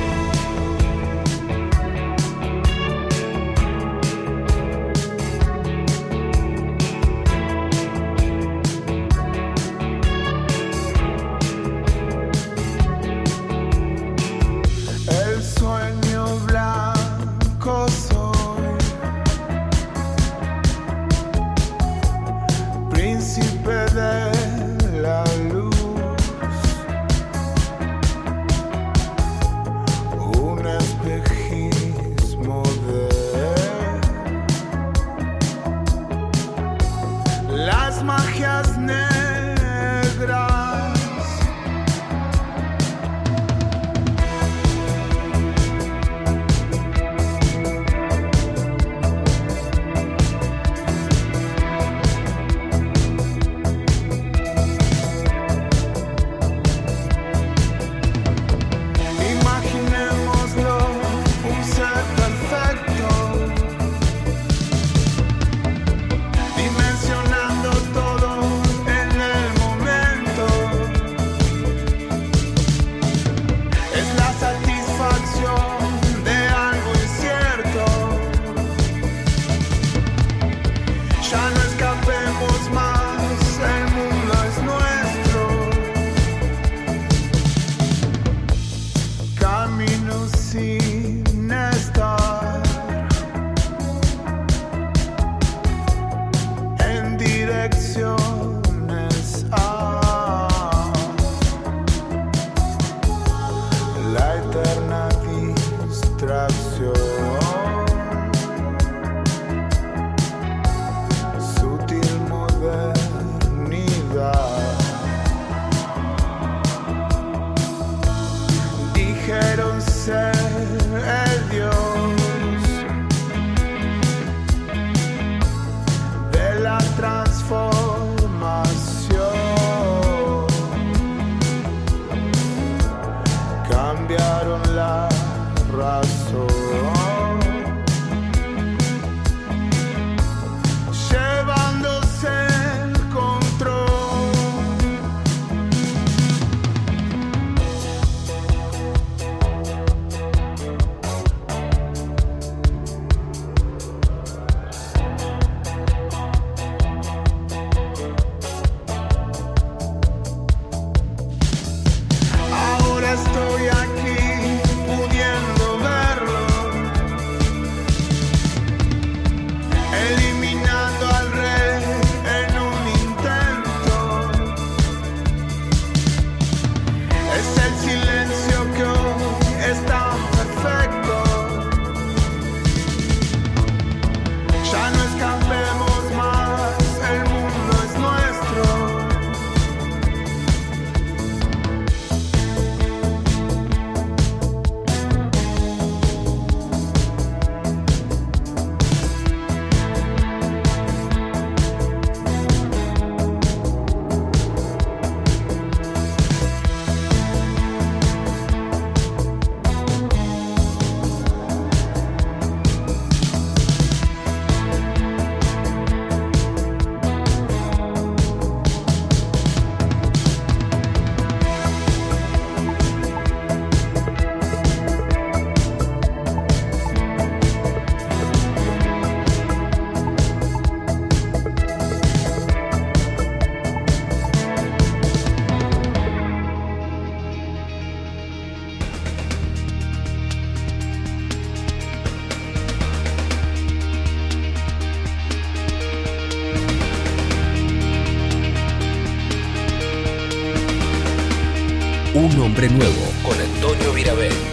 Hombre 252.58 252.76
nuevo 252.76 253.14
con 253.22 253.40
Antonio 253.40 253.94
Virabel. 253.94 254.47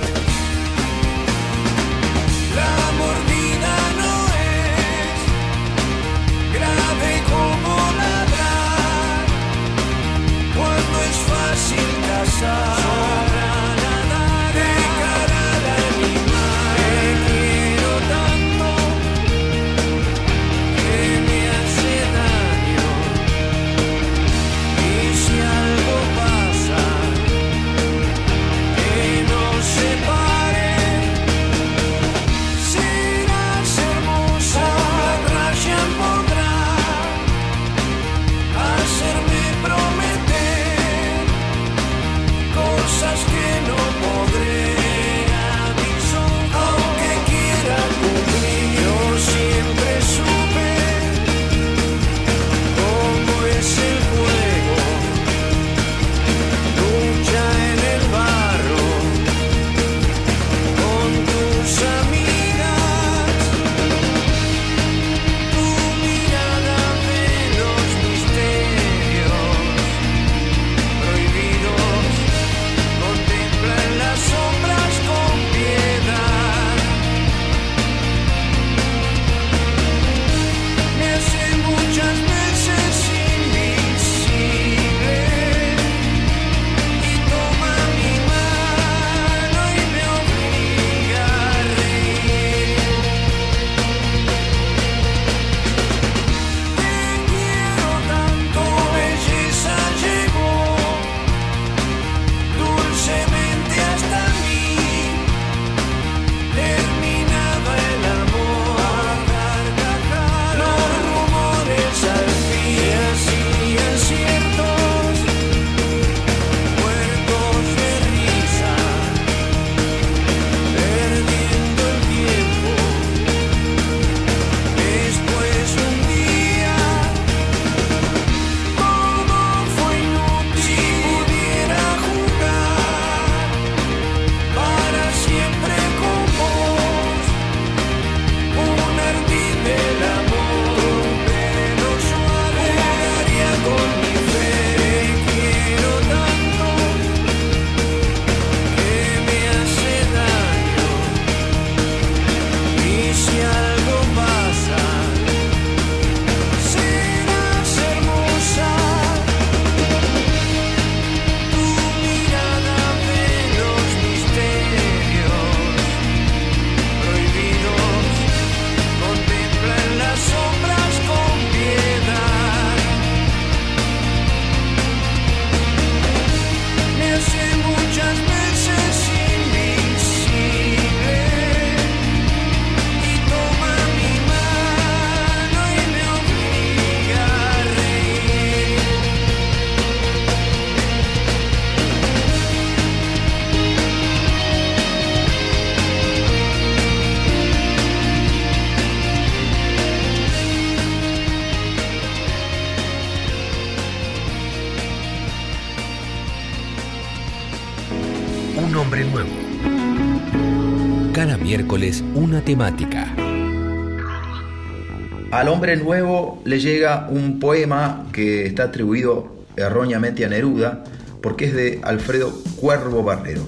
Al 215.32 215.48
hombre 215.48 215.76
nuevo 215.76 216.40
le 216.44 216.60
llega 216.60 217.08
un 217.10 217.40
poema 217.40 218.06
que 218.12 218.46
está 218.46 218.64
atribuido 218.64 219.44
erróneamente 219.56 220.24
a 220.24 220.28
Neruda 220.28 220.84
porque 221.20 221.46
es 221.46 221.54
de 221.54 221.80
Alfredo 221.82 222.32
Cuervo 222.56 223.02
Barrero 223.02 223.42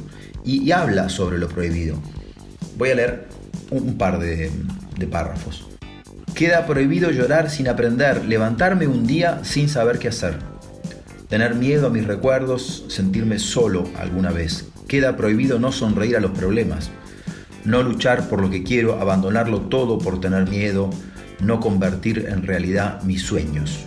y, 0.44 0.72
habla 0.72 1.08
sobre 1.08 1.38
lo 1.38 1.48
prohibido. 1.48 1.96
Voy 2.76 2.90
a 2.90 2.94
leer 2.96 3.28
un 3.70 3.96
par 3.96 4.18
de 4.18 4.50
párrafos. 5.10 5.66
Queda 6.34 6.66
prohibido 6.66 7.10
llorar 7.10 7.48
sin 7.48 7.68
aprender, 7.68 8.24
levantarme 8.24 8.86
un 8.86 9.06
día 9.06 9.40
sin 9.42 9.68
saber 9.68 9.98
qué 9.98 10.08
hacer, 10.08 10.38
tener 11.28 11.54
miedo 11.54 11.86
a 11.86 11.90
mis 11.90 12.06
recuerdos, 12.06 12.84
sentirme 12.88 13.38
solo 13.38 13.88
alguna 13.98 14.32
vez. 14.32 14.66
Queda 14.86 15.16
prohibido 15.16 15.58
no 15.58 15.72
sonreír 15.72 16.16
a 16.16 16.20
los 16.20 16.32
problemas, 16.32 16.90
no 17.66 17.82
luchar 17.82 18.28
por 18.28 18.40
lo 18.40 18.48
que 18.48 18.62
quiero, 18.62 19.00
abandonarlo 19.00 19.62
todo 19.62 19.98
por 19.98 20.20
tener 20.20 20.48
miedo, 20.48 20.90
no 21.40 21.60
convertir 21.60 22.26
en 22.28 22.46
realidad 22.46 23.02
mis 23.02 23.22
sueños. 23.22 23.86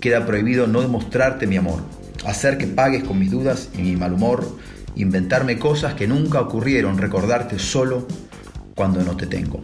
Queda 0.00 0.26
prohibido 0.26 0.66
no 0.66 0.82
demostrarte 0.82 1.46
mi 1.46 1.56
amor, 1.56 1.80
hacer 2.26 2.58
que 2.58 2.66
pagues 2.66 3.04
con 3.04 3.18
mis 3.18 3.30
dudas 3.30 3.70
y 3.76 3.82
mi 3.82 3.96
mal 3.96 4.12
humor, 4.12 4.46
inventarme 4.94 5.58
cosas 5.58 5.94
que 5.94 6.06
nunca 6.06 6.40
ocurrieron, 6.40 6.98
recordarte 6.98 7.58
solo 7.58 8.06
cuando 8.74 9.02
no 9.02 9.16
te 9.16 9.26
tengo. 9.26 9.62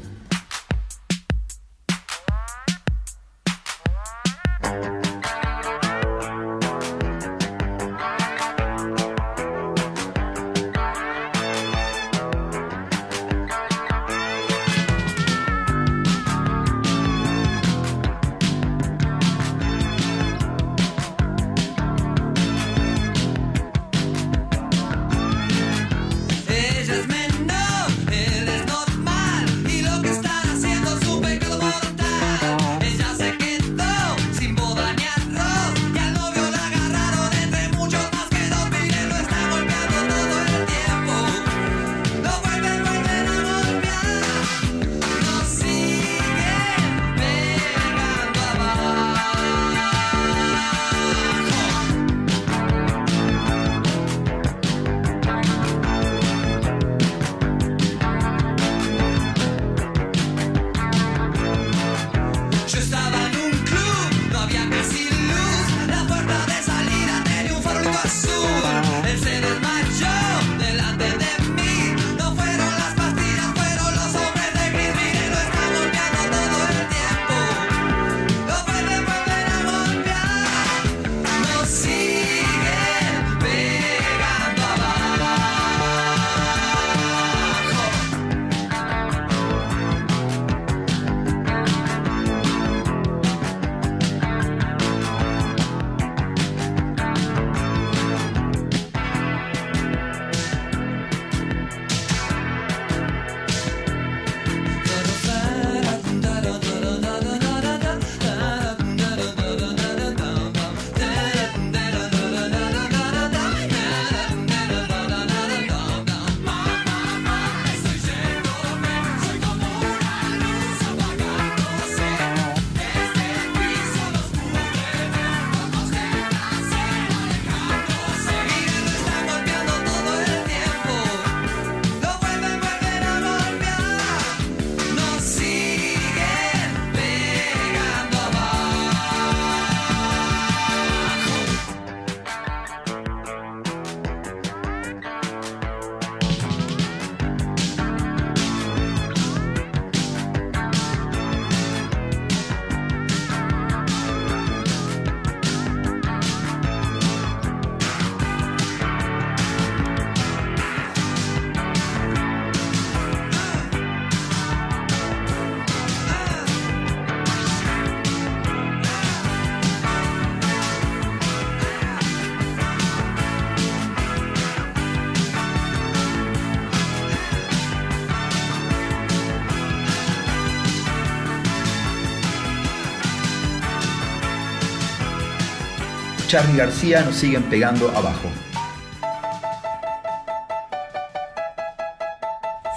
Charlie 186.29 186.59
García 186.59 187.01
nos 187.01 187.17
siguen 187.17 187.43
pegando 187.45 187.89
abajo. 187.97 188.29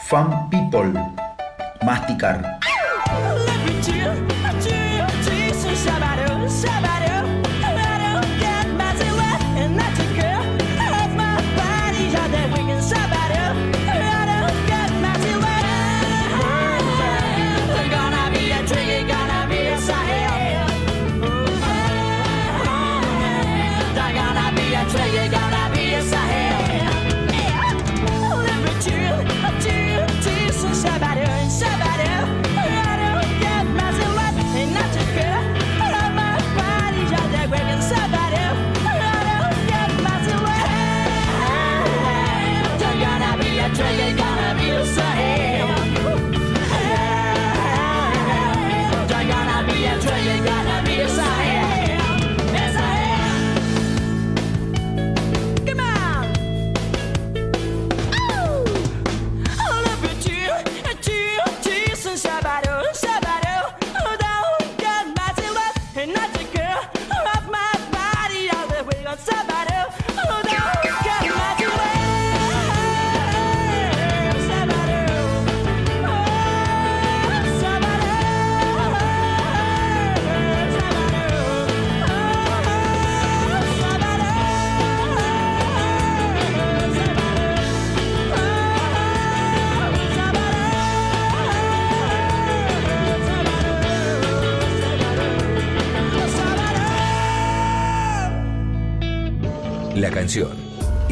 Fan 0.07 0.49
People, 0.49 0.93
masticar. 1.85 2.60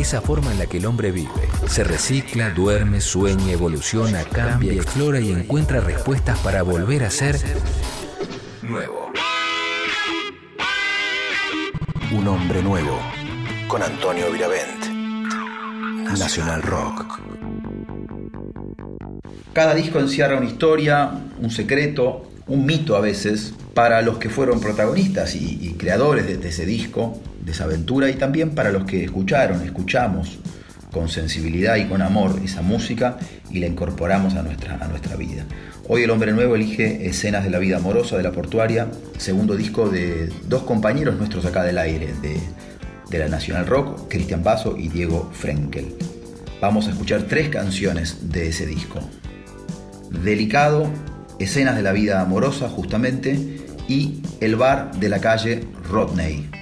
Esa 0.09 0.21
forma 0.21 0.51
en 0.51 0.57
la 0.57 0.65
que 0.65 0.77
el 0.77 0.87
hombre 0.87 1.11
vive, 1.11 1.29
se 1.67 1.83
recicla, 1.83 2.49
duerme, 2.49 2.99
sueña, 2.99 3.51
evoluciona, 3.51 4.23
cambia, 4.23 4.73
explora 4.73 5.19
y 5.19 5.31
encuentra 5.31 5.81
respuestas 5.81 6.39
para 6.39 6.63
volver 6.63 7.03
a 7.03 7.11
ser 7.11 7.35
nuevo. 8.63 9.11
Un 12.11 12.27
hombre 12.27 12.63
nuevo, 12.63 12.99
con 13.67 13.83
Antonio 13.83 14.31
Viravent. 14.31 14.85
Nacional 16.17 16.63
Rock. 16.63 17.19
Cada 19.53 19.75
disco 19.75 19.99
encierra 19.99 20.37
una 20.37 20.47
historia, 20.47 21.11
un 21.39 21.51
secreto, 21.51 22.31
un 22.47 22.65
mito 22.65 22.95
a 22.95 22.99
veces, 22.99 23.53
para 23.75 24.01
los 24.01 24.17
que 24.17 24.31
fueron 24.31 24.59
protagonistas 24.59 25.35
y, 25.35 25.59
y 25.61 25.73
creadores 25.73 26.25
de, 26.25 26.37
de 26.37 26.49
ese 26.49 26.65
disco, 26.65 27.21
de 27.49 27.53
esa 27.53 27.63
aventura, 27.63 28.11
y 28.11 28.13
también 28.13 28.51
para 28.51 28.71
los 28.71 28.85
que 28.85 29.03
escucharon, 29.03 29.63
escuchamos 29.63 30.37
con 30.91 31.09
sensibilidad 31.09 31.77
y 31.77 31.85
con 31.85 32.03
amor 32.03 32.39
esa 32.43 32.61
música 32.61 33.17
y 33.49 33.59
la 33.59 33.65
incorporamos 33.65 34.35
a 34.35 34.43
nuestra, 34.43 34.77
a 34.79 34.87
nuestra 34.87 35.15
vida. 35.15 35.45
Hoy 35.87 36.03
el 36.03 36.11
hombre 36.11 36.31
nuevo 36.31 36.55
elige 36.55 37.07
escenas 37.07 37.43
de 37.43 37.49
la 37.49 37.57
vida 37.57 37.77
amorosa 37.77 38.17
de 38.17 38.23
la 38.23 38.31
portuaria, 38.31 38.87
segundo 39.17 39.55
disco 39.55 39.89
de 39.89 40.31
dos 40.47 40.61
compañeros 40.61 41.17
nuestros 41.17 41.43
acá 41.45 41.63
del 41.63 41.79
aire, 41.79 42.13
de, 42.21 42.39
de 43.09 43.17
la 43.17 43.27
Nacional 43.27 43.65
Rock, 43.65 44.07
Cristian 44.09 44.43
Basso 44.43 44.77
y 44.77 44.87
Diego 44.89 45.31
Frenkel. 45.33 45.95
Vamos 46.61 46.87
a 46.87 46.91
escuchar 46.91 47.23
tres 47.23 47.49
canciones 47.49 48.31
de 48.31 48.49
ese 48.49 48.67
disco. 48.67 48.99
Delicado, 50.11 50.87
escenas 51.39 51.75
de 51.75 51.81
la 51.81 51.93
vida 51.93 52.21
amorosa 52.21 52.69
justamente, 52.69 53.57
y 53.87 54.21
El 54.39 54.55
bar 54.55 54.91
de 54.99 55.09
la 55.09 55.19
calle 55.19 55.63
Rodney. 55.89 56.58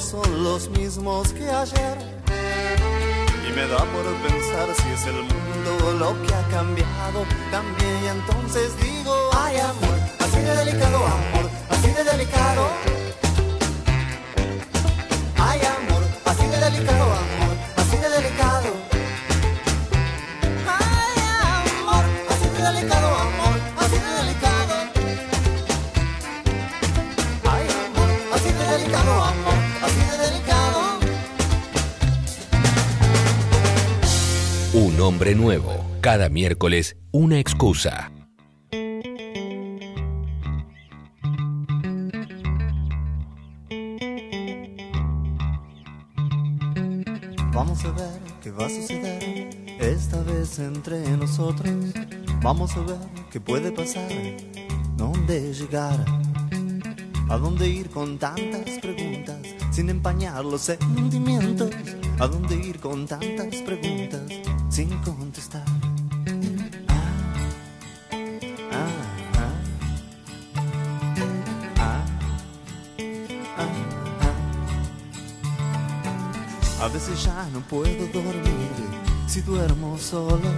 Son 0.00 0.42
los 0.42 0.68
mismos 0.70 1.32
Un 35.00 35.06
hombre 35.06 35.34
nuevo. 35.34 35.72
Cada 36.02 36.28
miércoles, 36.28 36.94
una 37.10 37.38
excusa. 37.38 38.12
Vamos 47.54 47.82
a 47.82 47.92
ver 47.92 48.20
qué 48.42 48.50
va 48.50 48.66
a 48.66 48.68
suceder 48.68 49.48
esta 49.80 50.22
vez 50.22 50.58
entre 50.58 51.00
nosotros. 51.16 51.72
Vamos 52.42 52.76
a 52.76 52.80
ver 52.80 52.98
qué 53.32 53.40
puede 53.40 53.72
pasar, 53.72 54.06
dónde 54.98 55.54
llegar, 55.54 56.04
a 57.30 57.38
dónde 57.38 57.68
ir 57.70 57.88
con 57.88 58.18
tantas 58.18 58.78
preguntas 58.82 59.38
sin 59.70 59.88
empañar 59.88 60.44
los 60.44 60.60
sentimientos, 60.60 61.70
a 62.18 62.26
dónde 62.26 62.54
ir 62.56 62.78
con 62.80 63.06
tantas 63.06 63.56
preguntas 63.62 64.59
sin 64.80 64.98
contestar. 65.02 65.64
A 76.80 76.88
veces 76.88 77.22
ya 77.22 77.46
no 77.52 77.60
puedo 77.60 78.06
dormir 78.06 78.70
si 79.26 79.42
duermo 79.42 79.98
solo 79.98 80.48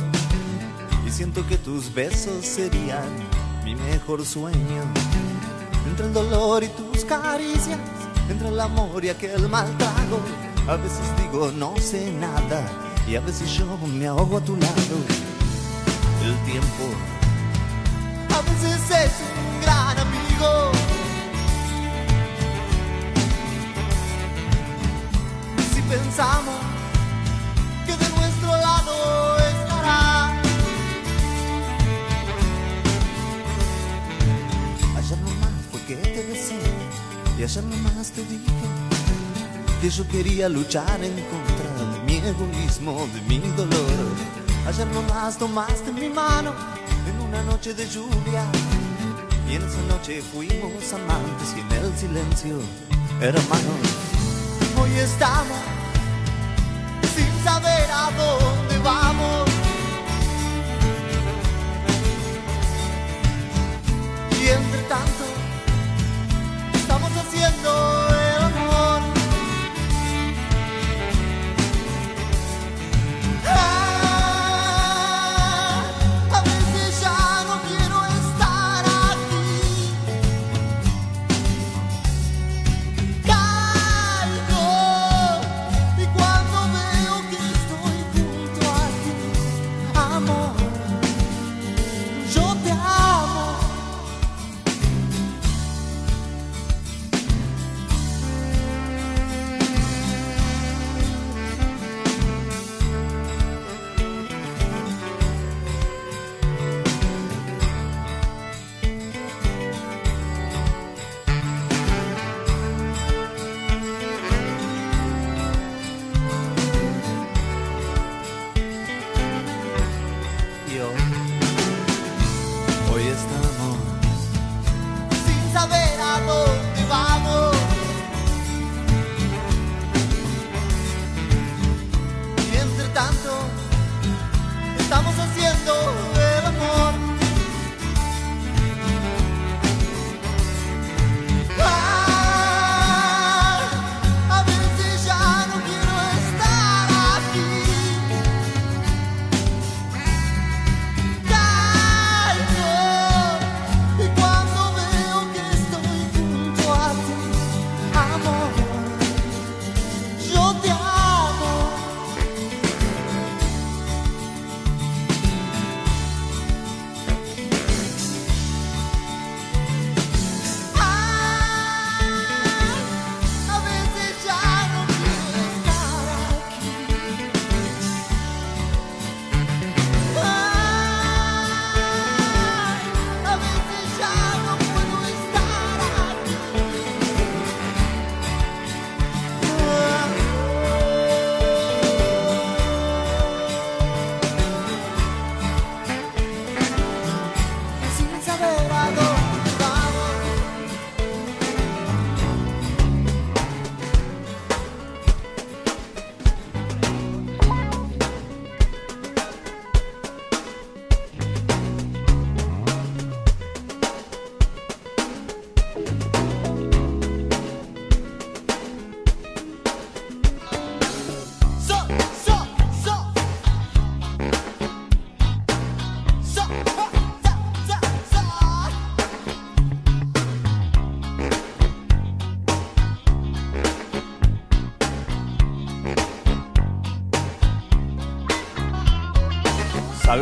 y 1.04 1.10
siento 1.10 1.44
que 1.48 1.58
tus 1.58 1.92
besos 1.92 2.46
serían 2.46 3.10
mi 3.64 3.74
mejor 3.74 4.24
sueño. 4.24 4.82
Entre 5.84 6.06
el 6.06 6.12
dolor 6.12 6.62
y 6.62 6.68
tus 6.68 7.04
caricias, 7.04 7.80
entre 8.30 8.48
el 8.48 8.60
amor 8.60 9.04
y 9.04 9.08
aquel 9.08 9.48
mal 9.48 9.76
trago, 9.78 10.20
a 10.68 10.76
veces 10.76 11.06
digo 11.18 11.50
no 11.50 11.76
sé 11.76 12.12
nada 12.12 12.91
y 13.06 13.16
a 13.16 13.20
veces 13.20 13.50
yo 13.50 13.66
me 13.88 14.06
ahogo 14.06 14.38
a 14.38 14.40
tu 14.40 14.56
lado. 14.56 14.96
El 16.22 16.36
tiempo 16.50 16.84
a 18.30 18.40
veces 18.42 18.90
es 18.90 19.12
un 19.20 19.60
gran 19.62 19.98
amigo. 19.98 20.72
Si 25.74 25.82
pensamos 25.82 26.54
que 27.86 27.92
de 27.92 28.08
nuestro 28.10 28.48
lado 28.56 29.38
estará, 29.38 30.26
allá 34.96 35.16
nomás 35.16 35.52
fue 35.70 35.80
que 35.82 35.96
te 35.96 36.22
decía 36.24 36.56
y 37.38 37.42
allá 37.42 37.62
nomás 37.62 38.10
te 38.10 38.22
dije 38.24 38.52
que 39.80 39.90
yo 39.90 40.06
quería 40.06 40.48
luchar 40.48 41.02
en 41.02 41.14
contra 41.28 41.51
egoísmo, 42.24 43.08
de 43.12 43.20
mi 43.22 43.38
dolor. 43.56 44.06
Ayer 44.66 44.86
nomás 44.88 45.36
tomaste 45.36 45.92
mi 45.92 46.08
mano 46.08 46.52
en 47.08 47.20
una 47.20 47.42
noche 47.42 47.74
de 47.74 47.88
lluvia. 47.88 48.44
Y 49.48 49.56
en 49.56 49.62
esa 49.62 49.82
noche 49.88 50.22
fuimos 50.22 50.92
amantes 50.92 51.54
y 51.56 51.60
en 51.60 51.72
el 51.72 51.96
silencio, 51.96 52.58
hermanos. 53.20 53.88
Hoy 54.80 54.90
estamos 54.98 55.58
sin 57.14 57.44
saber 57.44 57.90
a 57.90 58.10
dónde 58.16 58.78
vamos. 58.78 59.41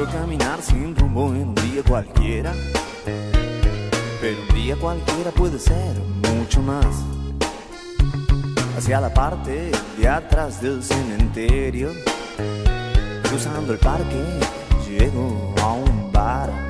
Caminar 0.07 0.63
sin 0.63 0.97
rumbo 0.97 1.29
en 1.29 1.49
un 1.49 1.55
día 1.55 1.83
cualquiera. 1.87 2.55
Pero 3.05 4.41
un 4.49 4.55
día 4.55 4.75
cualquiera 4.77 5.31
puede 5.31 5.59
ser 5.59 5.95
mucho 6.35 6.63
más. 6.63 6.87
Hacia 8.79 9.01
la 9.01 9.13
parte 9.13 9.71
de 9.99 10.09
atrás 10.09 10.63
del 10.63 10.83
cementerio, 10.83 11.91
cruzando 13.29 13.75
el 13.75 13.79
parque, 13.79 14.25
llego 14.89 15.55
a 15.63 15.75
un 15.75 16.11
bar 16.11 16.70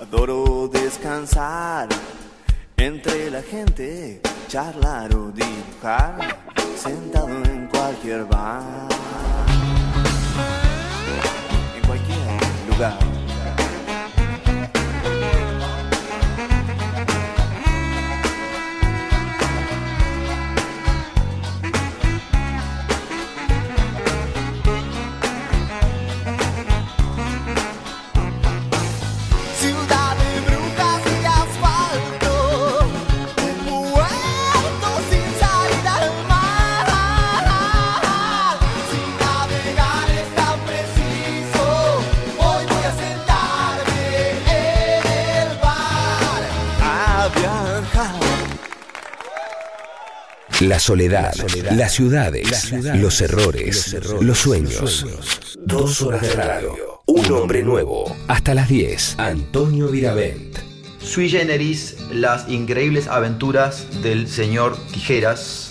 adoro 0.00 0.68
descansar. 0.68 1.88
Entre 2.76 3.30
la 3.30 3.42
gente, 3.42 4.20
charlar 4.46 5.14
o 5.14 5.30
dibujar, 5.32 6.38
sentado 6.76 7.28
en 7.28 7.66
cualquier 7.66 8.24
bar, 8.24 8.88
en 11.76 11.86
cualquier 11.86 12.68
lugar. 12.68 13.17
soledad, 50.88 51.34
las 51.72 51.92
ciudades, 51.92 52.72
los, 52.94 53.20
errores, 53.20 53.94
los, 54.22 54.38
sueños. 54.38 55.04
Dos 55.66 56.00
horas 56.00 56.22
de 56.22 56.32
radio, 56.32 57.02
un 57.04 57.30
hombre 57.30 57.62
nuevo. 57.62 58.16
Hasta 58.26 58.54
las 58.54 58.70
10, 58.70 59.16
Antonio 59.18 59.88
Viravent. 59.88 60.56
Sui 60.98 61.28
generis, 61.28 61.98
las 62.10 62.48
increíbles 62.48 63.06
aventuras 63.06 63.86
del 64.02 64.28
señor 64.28 64.78
Tijeras 64.90 65.67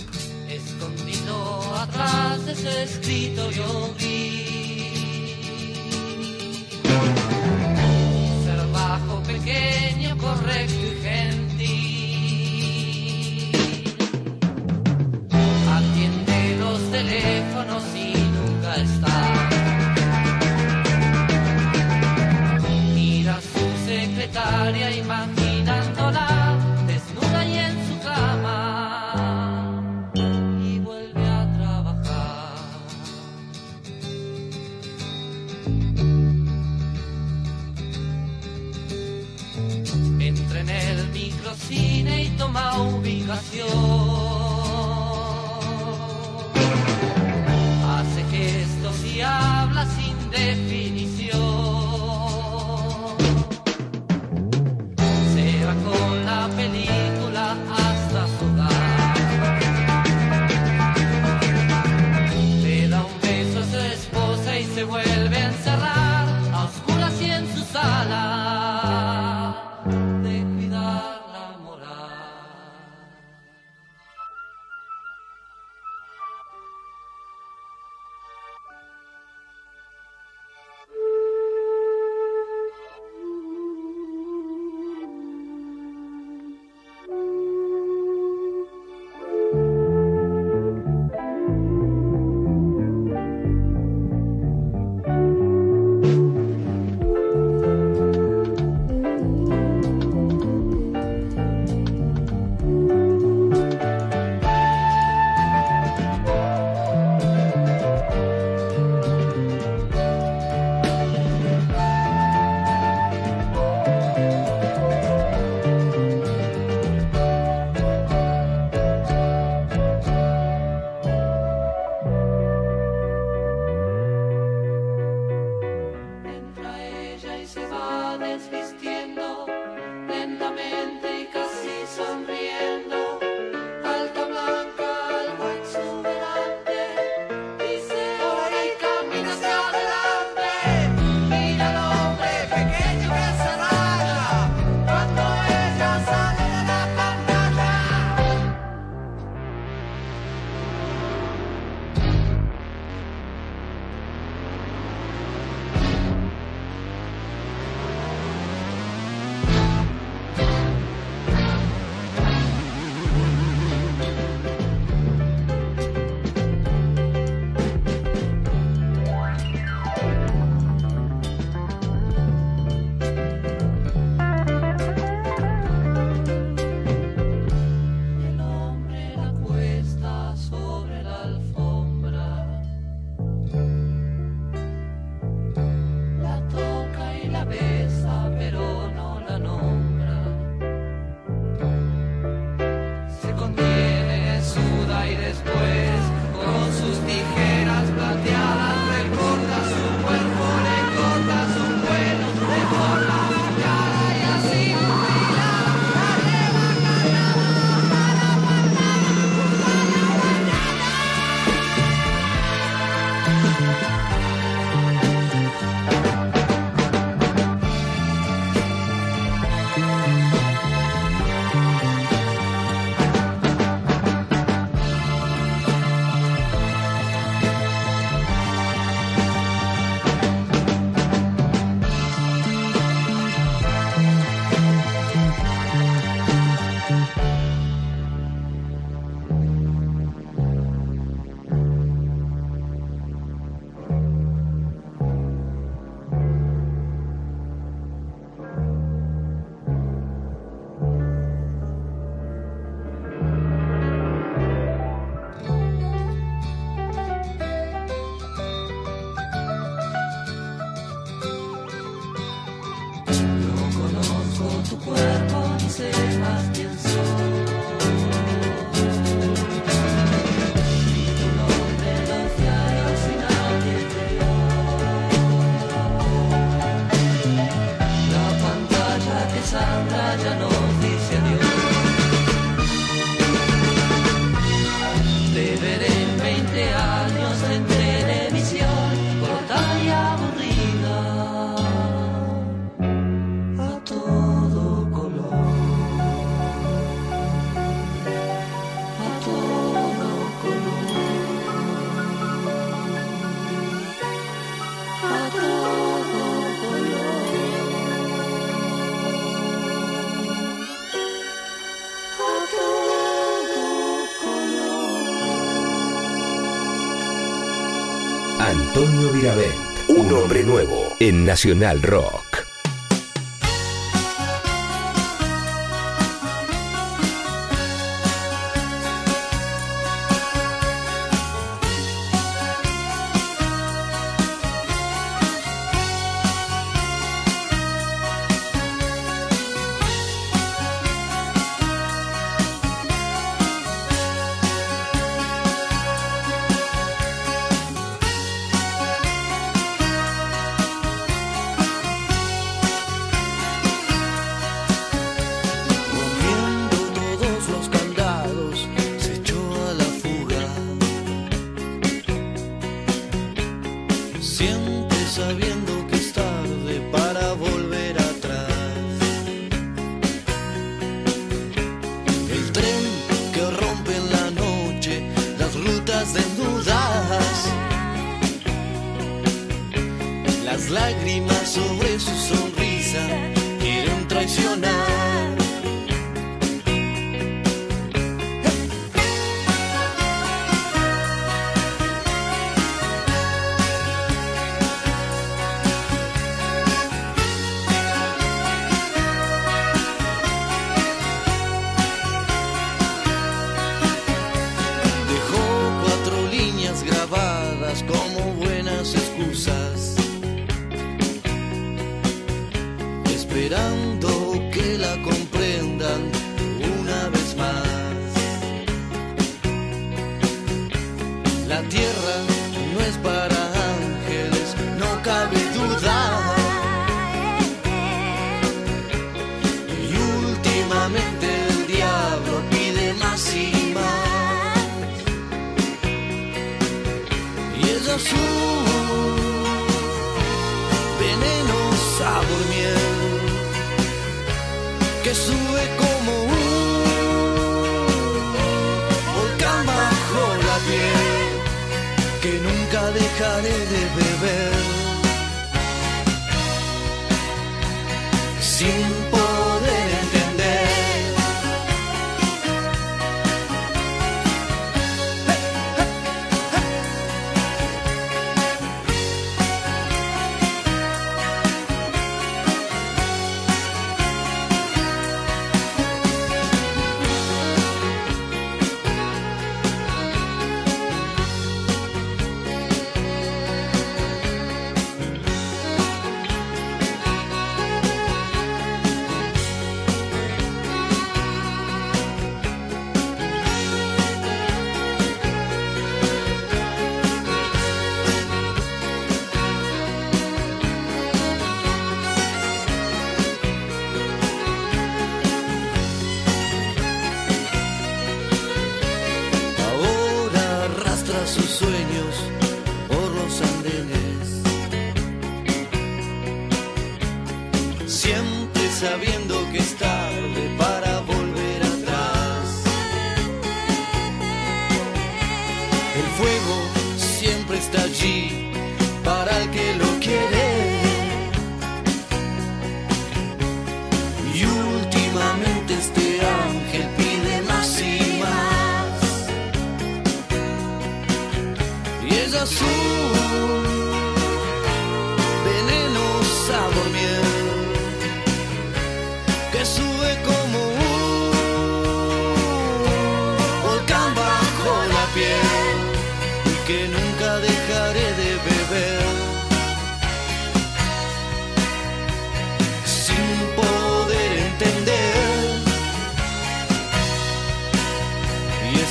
Un 319.88 320.12
hombre 320.12 320.44
nuevo 320.44 320.98
en 321.00 321.26
Nacional 321.26 321.82
Rock. 321.82 322.17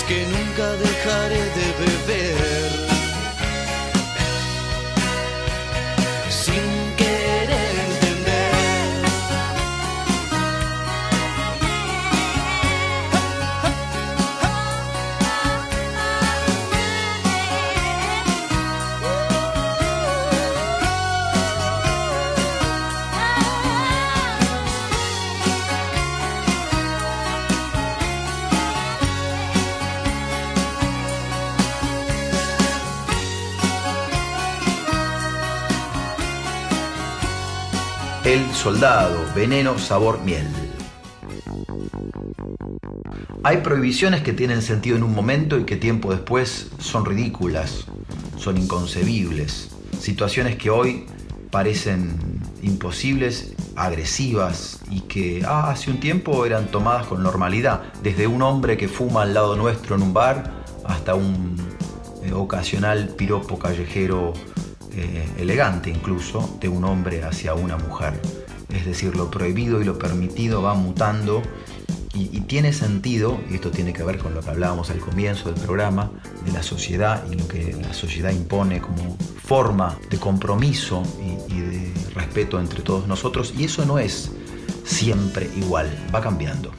que 0.06 0.24
nunca 0.24 0.72
dejaré 0.76 1.40
de 1.56 1.66
beber. 1.78 2.05
Soldado, 38.66 39.16
veneno, 39.32 39.78
sabor, 39.78 40.20
miel. 40.24 40.44
Hay 43.44 43.58
prohibiciones 43.58 44.22
que 44.22 44.32
tienen 44.32 44.60
sentido 44.60 44.96
en 44.96 45.04
un 45.04 45.14
momento 45.14 45.56
y 45.56 45.62
que 45.62 45.76
tiempo 45.76 46.10
después 46.10 46.72
son 46.80 47.04
ridículas, 47.04 47.86
son 48.36 48.58
inconcebibles. 48.58 49.70
Situaciones 50.00 50.56
que 50.56 50.70
hoy 50.70 51.06
parecen 51.52 52.18
imposibles, 52.60 53.54
agresivas 53.76 54.80
y 54.90 55.02
que 55.02 55.44
ah, 55.46 55.70
hace 55.70 55.92
un 55.92 56.00
tiempo 56.00 56.44
eran 56.44 56.66
tomadas 56.66 57.06
con 57.06 57.22
normalidad. 57.22 57.84
Desde 58.02 58.26
un 58.26 58.42
hombre 58.42 58.76
que 58.76 58.88
fuma 58.88 59.22
al 59.22 59.32
lado 59.32 59.54
nuestro 59.54 59.94
en 59.94 60.02
un 60.02 60.12
bar 60.12 60.64
hasta 60.84 61.14
un 61.14 61.54
eh, 62.24 62.32
ocasional 62.32 63.10
piropo 63.10 63.60
callejero 63.60 64.32
eh, 64.90 65.24
elegante 65.38 65.88
incluso 65.88 66.58
de 66.60 66.68
un 66.68 66.82
hombre 66.82 67.22
hacia 67.22 67.54
una 67.54 67.76
mujer. 67.76 68.20
Es 68.86 68.92
decir, 68.92 69.16
lo 69.16 69.32
prohibido 69.32 69.82
y 69.82 69.84
lo 69.84 69.98
permitido 69.98 70.62
va 70.62 70.74
mutando 70.74 71.42
y, 72.14 72.40
tiene 72.42 72.72
sentido, 72.72 73.40
y 73.50 73.56
esto 73.56 73.72
tiene 73.72 73.92
que 73.92 74.04
ver 74.04 74.18
con 74.18 74.32
lo 74.32 74.40
que 74.40 74.48
hablábamos 74.48 74.90
al 74.90 75.00
comienzo 75.00 75.50
del 75.50 75.60
programa, 75.60 76.12
de 76.44 76.52
la 76.52 76.62
sociedad 76.62 77.24
y 77.30 77.34
lo 77.34 77.48
que 77.48 77.72
la 77.72 77.92
sociedad 77.92 78.30
impone 78.30 78.80
como 78.80 79.18
forma 79.42 79.98
de 80.08 80.18
compromiso 80.18 81.02
y 81.48 81.60
de 81.60 81.92
respeto 82.14 82.60
entre 82.60 82.82
todos 82.82 83.08
nosotros, 83.08 83.52
y 83.58 83.64
eso 83.64 83.84
no 83.84 83.98
es 83.98 84.30
siempre 84.84 85.50
igual, 85.56 85.90
va 86.14 86.20
cambiando. 86.20 86.70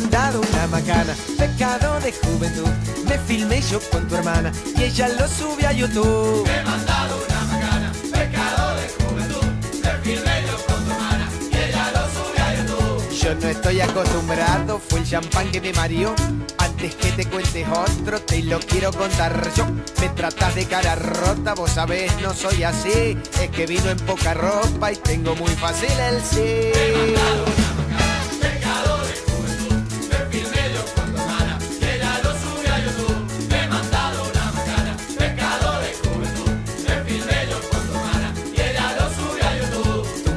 Mandado 0.00 0.40
una 0.40 0.66
macana, 0.66 1.14
pecado 1.38 2.00
de 2.00 2.10
juventud. 2.10 2.68
Me 3.06 3.16
filmé 3.16 3.62
yo 3.62 3.78
con 3.92 4.08
tu 4.08 4.16
hermana 4.16 4.50
y 4.76 4.82
ella 4.82 5.06
lo 5.08 5.28
sube 5.28 5.64
a 5.68 5.72
YouTube. 5.72 6.44
Me 6.48 6.58
he 6.58 6.64
mandado 6.64 7.14
una 7.24 7.40
macana, 7.44 7.92
pecado 8.10 8.74
de 8.74 8.88
juventud. 8.88 9.46
Me 9.84 9.92
filmé 10.02 10.42
yo 10.48 10.56
con 10.66 10.84
tu 10.84 10.90
hermana 10.90 11.28
y 11.48 11.56
ella 11.56 11.92
lo 11.92 12.02
sube 12.16 12.42
a 12.42 12.54
YouTube. 12.56 13.20
Yo 13.22 13.34
no 13.36 13.48
estoy 13.48 13.80
acostumbrado, 13.82 14.80
fue 14.80 14.98
el 14.98 15.08
champán 15.08 15.52
que 15.52 15.60
me 15.60 15.72
mareó. 15.72 16.12
Antes 16.58 16.96
que 16.96 17.12
te 17.12 17.26
cuentes 17.26 17.64
otro, 17.68 18.20
te 18.20 18.42
lo 18.42 18.58
quiero 18.58 18.92
contar 18.92 19.48
yo. 19.54 19.64
Me 20.00 20.08
tratas 20.08 20.56
de 20.56 20.66
cara 20.66 20.96
rota, 20.96 21.54
vos 21.54 21.70
sabés, 21.70 22.10
no 22.20 22.34
soy 22.34 22.64
así. 22.64 23.16
Es 23.40 23.50
que 23.52 23.64
vino 23.66 23.88
en 23.88 23.98
poca 23.98 24.34
ropa 24.34 24.90
y 24.90 24.96
tengo 24.96 25.36
muy 25.36 25.54
fácil 25.54 25.92
el 26.00 26.20
sí. 26.20 27.53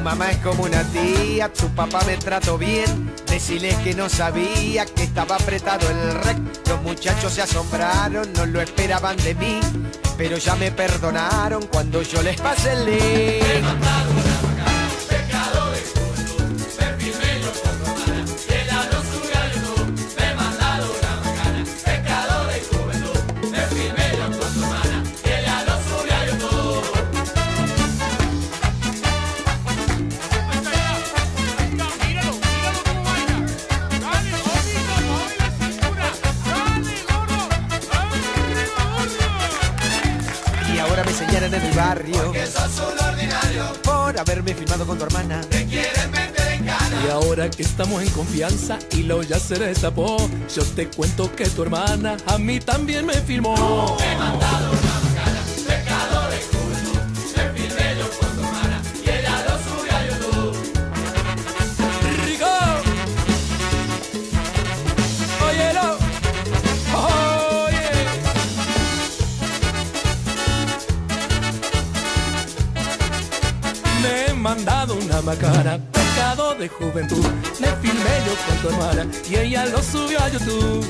Mamá 0.08 0.30
es 0.30 0.38
como 0.38 0.62
una 0.62 0.82
tía, 0.84 1.52
tu 1.52 1.68
papá 1.74 2.00
me 2.06 2.16
trató 2.16 2.56
bien. 2.56 3.12
Decirles 3.26 3.74
que 3.84 3.94
no 3.94 4.08
sabía 4.08 4.86
que 4.86 5.02
estaba 5.02 5.36
apretado 5.36 5.86
el 5.90 6.14
rec. 6.22 6.38
Los 6.66 6.80
muchachos 6.80 7.34
se 7.34 7.42
asombraron, 7.42 8.32
no 8.32 8.46
lo 8.46 8.62
esperaban 8.62 9.18
de 9.18 9.34
mí. 9.34 9.60
Pero 10.16 10.38
ya 10.38 10.56
me 10.56 10.70
perdonaron 10.70 11.66
cuando 11.66 12.00
yo 12.00 12.22
les 12.22 12.40
pasé 12.40 12.72
el 12.72 12.86
link. 12.86 14.27
Por 44.18 44.28
haberme 44.28 44.52
filmado 44.52 44.84
con 44.84 44.98
tu 44.98 45.04
hermana. 45.04 45.40
Te 45.42 45.64
quieren 45.64 46.10
meter 46.10 46.48
en 46.54 46.64
cana. 46.66 47.04
Y 47.06 47.08
ahora 47.08 47.48
que 47.48 47.62
estamos 47.62 48.02
en 48.02 48.10
confianza 48.10 48.76
y 48.90 49.04
lo 49.04 49.22
ya 49.22 49.38
se 49.38 49.56
destapó, 49.60 50.16
yo 50.52 50.64
te 50.64 50.88
cuento 50.88 51.30
que 51.36 51.48
tu 51.48 51.62
hermana 51.62 52.16
a 52.26 52.36
mí 52.36 52.58
también 52.58 53.06
me 53.06 53.14
filmó. 53.14 53.96
Me 54.00 54.12
he 54.12 54.16
mandado 54.16 54.77
mandado 74.48 74.94
una 74.94 75.20
macana, 75.20 75.78
pecado 75.92 76.54
de 76.54 76.68
juventud. 76.68 77.26
Me 77.60 77.68
filmé 77.82 78.14
yo 78.26 78.34
con 78.46 78.56
tu 78.62 78.68
hermana 78.70 79.06
y 79.28 79.36
ella 79.36 79.66
lo 79.66 79.82
subió 79.82 80.18
a 80.18 80.28
YouTube. 80.30 80.86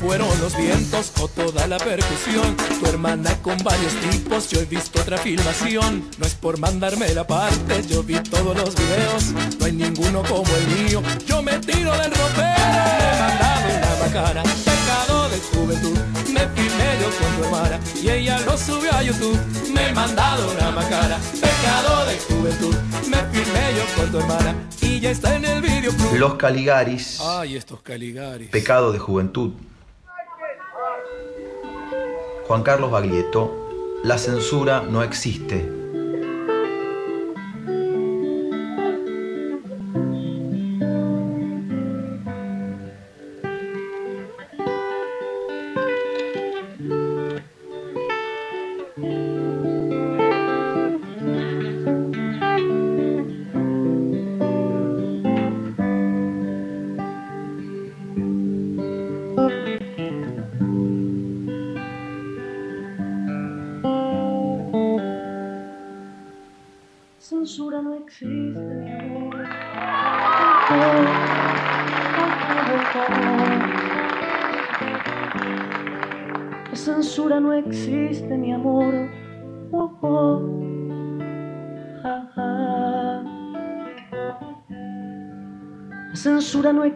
Fueron 0.00 0.28
los 0.40 0.56
vientos 0.56 1.12
o 1.20 1.28
toda 1.28 1.66
la 1.66 1.78
percusión. 1.78 2.56
Tu 2.80 2.86
hermana 2.86 3.34
con 3.42 3.56
varios 3.58 3.92
tipos, 4.10 4.50
yo 4.50 4.60
he 4.60 4.64
visto 4.64 5.00
otra 5.00 5.18
filmación. 5.18 6.08
No 6.18 6.26
es 6.26 6.34
por 6.34 6.58
mandarme 6.58 7.12
la 7.14 7.26
parte, 7.26 7.82
yo 7.88 8.02
vi 8.02 8.14
todos 8.20 8.56
los 8.56 8.74
videos. 8.74 9.24
No 9.58 9.66
hay 9.66 9.72
ninguno 9.72 10.22
como 10.24 10.44
el 10.56 10.66
mío. 10.84 11.02
Yo 11.26 11.42
me 11.42 11.58
tiro 11.58 11.92
del 11.98 12.10
ropero. 12.10 12.36
Me 12.36 13.12
he 13.12 13.18
mandado 13.18 13.76
una 13.76 13.96
macana, 14.06 14.42
pecado 14.64 15.28
de 15.30 15.38
juventud. 15.38 15.98
Me 16.32 16.40
filmé 16.54 16.88
yo 17.00 17.10
con 17.18 17.36
tu 17.36 17.44
hermana 17.44 17.80
y 18.02 18.10
ella 18.10 18.40
lo 18.40 18.56
subió 18.58 18.92
a 18.92 19.02
YouTube. 19.02 19.38
Me 19.72 19.88
he 19.88 19.92
mandado 19.92 20.50
una 20.52 20.70
macana, 20.70 21.18
pecado 21.40 22.06
de 22.06 22.18
juventud. 22.20 22.74
Me 23.08 23.16
filmé 23.32 23.74
yo 23.76 23.84
con 24.02 24.10
tu 24.12 24.18
hermana 24.18 24.54
y 24.80 25.00
ya 25.00 25.10
está 25.10 25.34
en 25.36 25.44
el 25.44 25.60
video 25.62 25.92
Los 26.14 26.34
Caligaris, 26.34 27.18
Ay, 27.20 27.56
estos 27.56 27.80
Caligaris. 27.82 28.50
pecado 28.50 28.92
de 28.92 28.98
juventud. 28.98 29.52
Juan 32.46 32.62
Carlos 32.62 32.92
Baglietto, 32.92 33.50
la 34.04 34.18
censura 34.18 34.80
no 34.80 35.02
existe. 35.02 35.85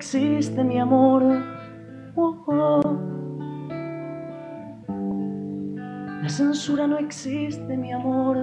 Existe, 0.00 0.64
mi 0.64 0.78
amor. 0.80 1.22
Oh, 2.16 2.42
oh. 2.46 2.82
La 6.22 6.28
censura 6.28 6.86
no 6.86 6.96
existe, 6.96 7.76
mi 7.76 7.92
amor. 7.92 8.38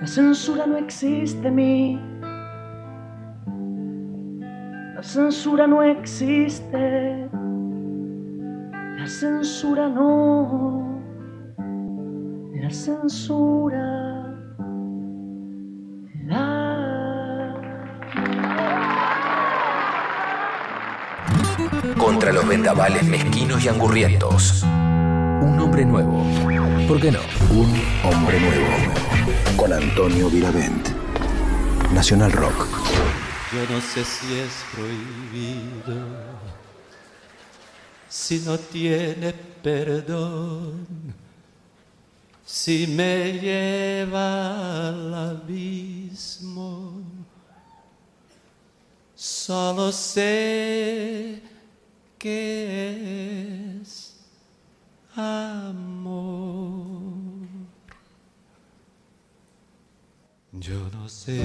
La 0.00 0.06
censura 0.06 0.66
no 0.66 0.78
existe, 0.78 1.50
mi. 1.50 2.00
La 4.96 5.02
censura 5.02 5.66
no 5.66 5.82
existe. 5.82 7.28
La 8.98 9.06
censura 9.06 9.90
no. 9.90 11.02
La 12.54 12.70
censura. 12.70 14.13
Contra 22.04 22.34
los 22.34 22.46
vendavales 22.46 23.02
mezquinos 23.02 23.64
y 23.64 23.68
angurrientos. 23.68 24.62
Un 24.62 25.58
hombre 25.58 25.86
nuevo. 25.86 26.22
¿Por 26.86 27.00
qué 27.00 27.10
no? 27.10 27.20
Un 27.48 27.80
hombre 28.04 28.38
nuevo. 28.40 28.66
Con 29.56 29.72
Antonio 29.72 30.28
Viravent. 30.28 30.86
Nacional 31.94 32.30
Rock. 32.32 32.68
Yo 33.54 33.74
no 33.74 33.80
sé 33.80 34.04
si 34.04 34.38
es 34.38 34.52
prohibido, 34.74 36.06
si 38.06 38.40
no 38.40 38.58
tiene 38.58 39.32
perdón, 39.62 40.86
si 42.44 42.86
me 42.86 43.32
lleva 43.32 44.88
al 44.88 45.14
abismo. 45.14 47.00
Solo 49.14 49.90
sé 49.90 51.53
que 52.24 53.80
es 53.82 54.16
amor. 55.14 56.24
Yo 60.52 60.88
no 60.94 61.06
sé 61.06 61.42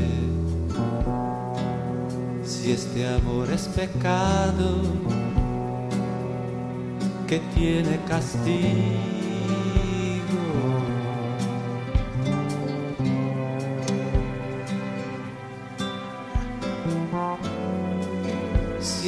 si 2.46 2.72
este 2.72 3.06
amor 3.10 3.52
es 3.52 3.68
pecado 3.68 4.82
que 7.28 7.40
tiene 7.54 8.00
castigo. 8.08 9.19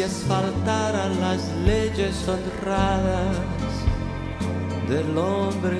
Si 0.02 0.06
es 0.06 0.24
faltar 0.28 0.96
a 0.96 1.10
las 1.10 1.48
leyes 1.64 2.28
honradas 2.28 3.38
del 4.90 5.16
hombre 5.16 5.78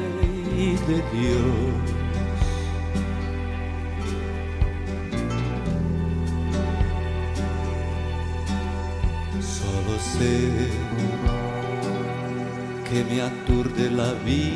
y 0.56 0.76
de 0.88 1.02
Dios. 1.12 1.74
Solo 9.42 9.94
sé 9.98 10.52
que 12.92 13.04
me 13.06 13.24
aturde 13.24 13.90
la 13.90 14.14
vida 14.24 14.52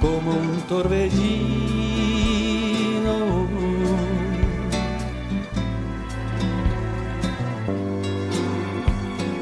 como 0.00 0.30
un 0.30 0.60
torbellino. 0.68 2.09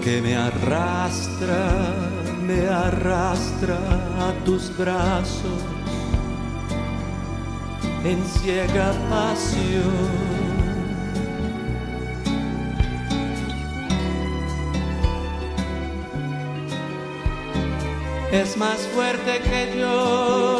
Que 0.09 0.23
me 0.23 0.35
arrastra, 0.35 1.69
me 2.41 2.67
arrastra 2.67 3.77
a 4.27 4.33
tus 4.47 4.75
brazos 4.75 5.61
en 8.03 8.25
ciega 8.25 8.95
pasión. 9.11 10.09
es 18.33 18.57
más 18.57 18.79
fuerte 18.95 19.41
que 19.41 19.79
yo, 19.79 20.59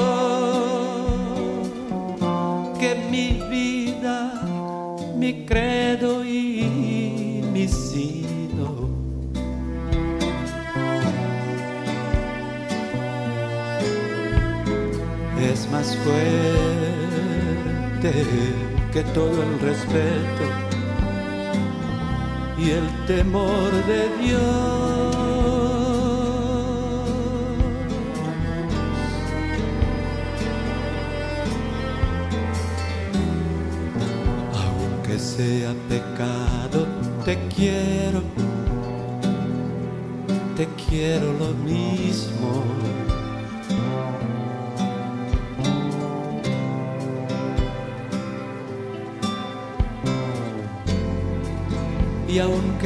que 2.79 2.95
mi 3.11 3.41
vida, 3.49 4.43
mi 5.17 5.47
credo 5.47 6.18
más 15.79 15.97
fuerte 15.99 16.19
que 18.93 19.03
todo 19.15 19.43
el 19.45 19.61
respeto 19.61 20.45
y 22.59 22.71
el 22.71 22.87
temor 23.07 23.71
de 23.87 24.03
Dios. 24.21 25.15
aunque 34.65 35.17
sea 35.19 35.73
pecado, 35.89 36.79
te 37.25 37.35
quiero, 37.55 37.78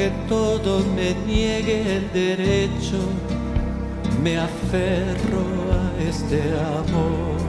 Aunque 0.03 0.27
todo 0.29 0.81
me 0.97 1.15
niegue 1.27 1.99
el 1.99 2.13
derecho, 2.13 2.99
me 4.21 4.37
aferro 4.37 5.45
a 5.71 6.03
este 6.03 6.43
amor. 6.89 7.42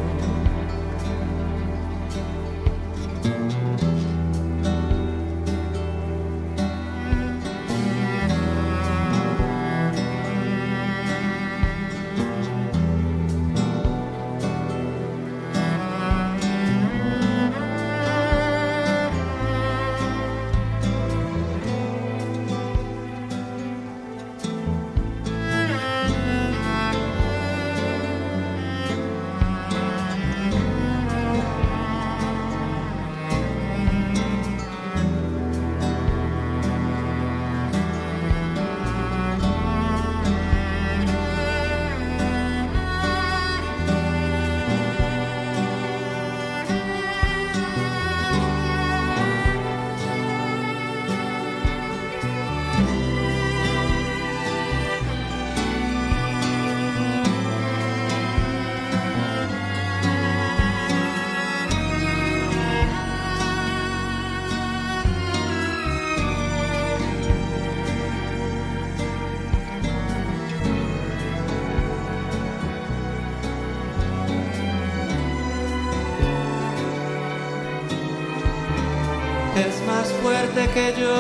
que 80.74 80.92
yo 81.00 81.13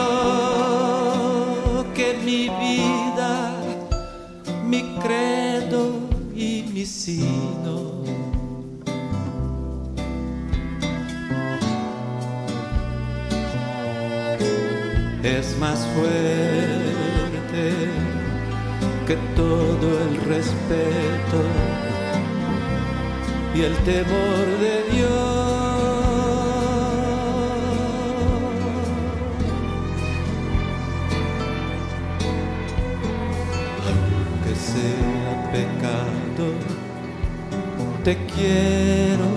Te 38.03 38.17
quiero, 38.25 39.29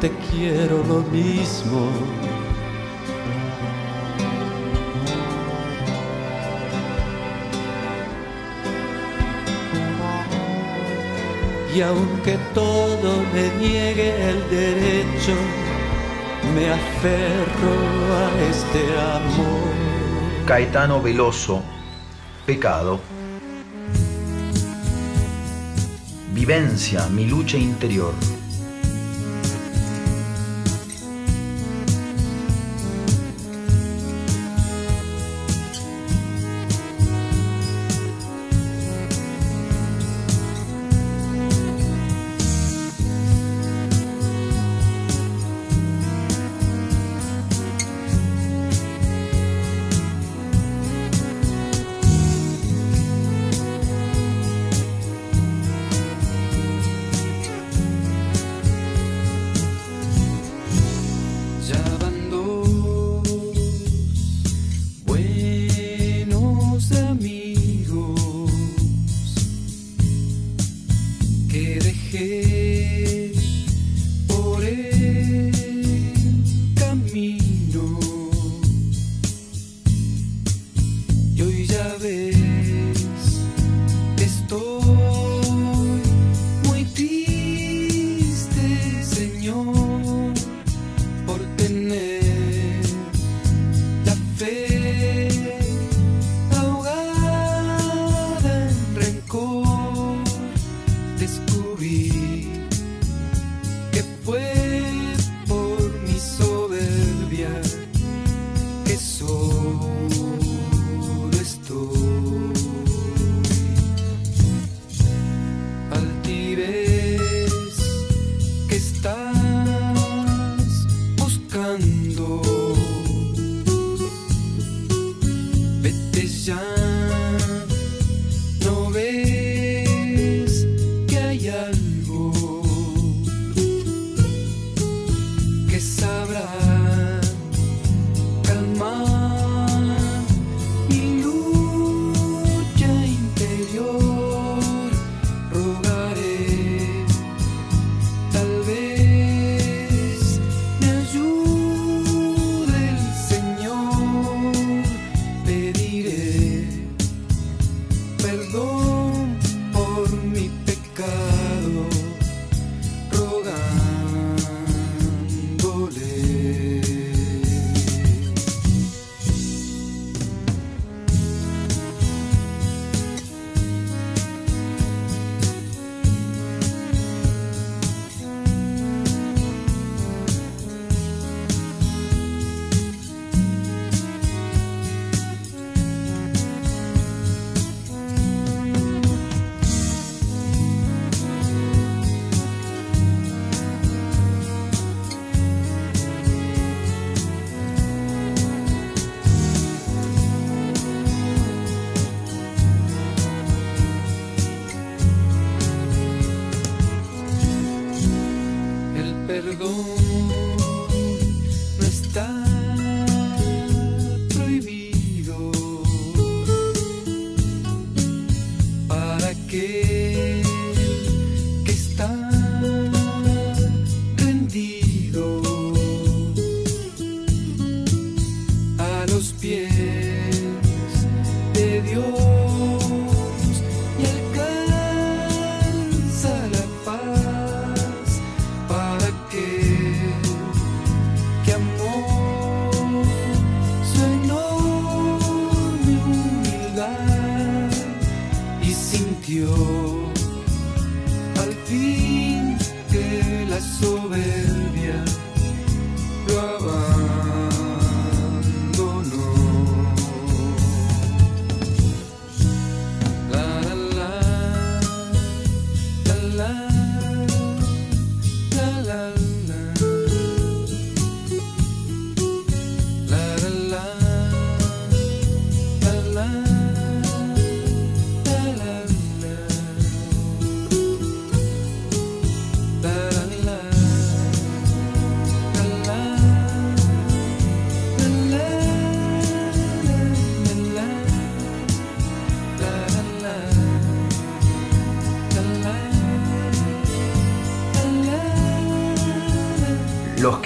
te 0.00 0.10
quiero 0.10 0.82
lo 0.88 1.00
mismo. 1.12 1.88
Y 11.72 11.82
aunque 11.82 12.36
todo 12.52 13.22
me 13.32 13.48
niegue 13.64 14.30
el 14.30 14.50
derecho, 14.50 15.36
me 16.52 16.68
aferro 16.72 17.76
a 18.12 18.42
este 18.50 18.80
amor. 19.14 20.46
Caetano 20.46 21.00
Veloso, 21.00 21.62
pecado. 22.44 22.98
vivencia, 26.46 27.08
mi 27.08 27.26
lucha 27.26 27.56
interior. 27.56 28.14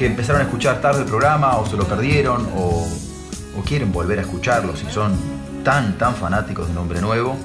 Que 0.01 0.07
empezaron 0.07 0.41
a 0.41 0.45
escuchar 0.45 0.81
tarde 0.81 1.03
el 1.03 1.07
programa 1.07 1.59
o 1.59 1.67
se 1.67 1.77
lo 1.77 1.85
perdieron 1.85 2.49
o, 2.57 2.89
o 3.59 3.63
quieren 3.67 3.93
volver 3.93 4.19
a 4.19 4.23
escucharlo, 4.23 4.75
si 4.75 4.87
son 4.87 5.15
tan, 5.63 5.99
tan 5.99 6.15
fanáticos 6.15 6.69
de 6.69 6.73
Nombre 6.73 7.03
Nuevo, 7.03 7.37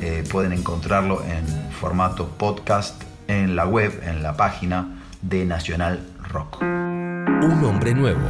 eh, 0.00 0.24
pueden 0.28 0.52
encontrarlo 0.52 1.22
en 1.24 1.46
formato 1.70 2.26
podcast 2.26 3.00
en 3.28 3.54
la 3.54 3.64
web, 3.64 4.02
en 4.04 4.24
la 4.24 4.36
página 4.36 5.04
de 5.22 5.44
Nacional 5.44 6.00
Rock. 6.28 6.60
Un 6.62 7.64
hombre 7.64 7.94
nuevo. 7.94 8.26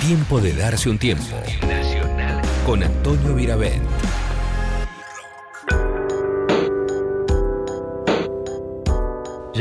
Tiempo 0.00 0.40
de 0.40 0.54
darse 0.54 0.90
un 0.90 0.98
tiempo. 0.98 1.36
Nacional. 1.64 2.42
Con 2.66 2.82
Antonio 2.82 3.36
Viravent. 3.36 3.83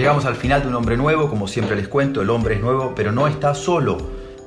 Llegamos 0.03 0.25
al 0.25 0.35
final 0.35 0.61
de 0.61 0.67
Un 0.67 0.75
Hombre 0.75 0.97
Nuevo, 0.97 1.29
como 1.29 1.47
siempre 1.47 1.77
les 1.77 1.87
cuento, 1.87 2.21
el 2.21 2.29
hombre 2.29 2.55
es 2.55 2.61
nuevo, 2.61 2.91
pero 2.93 3.13
no 3.13 3.25
está 3.25 3.55
solo. 3.55 3.97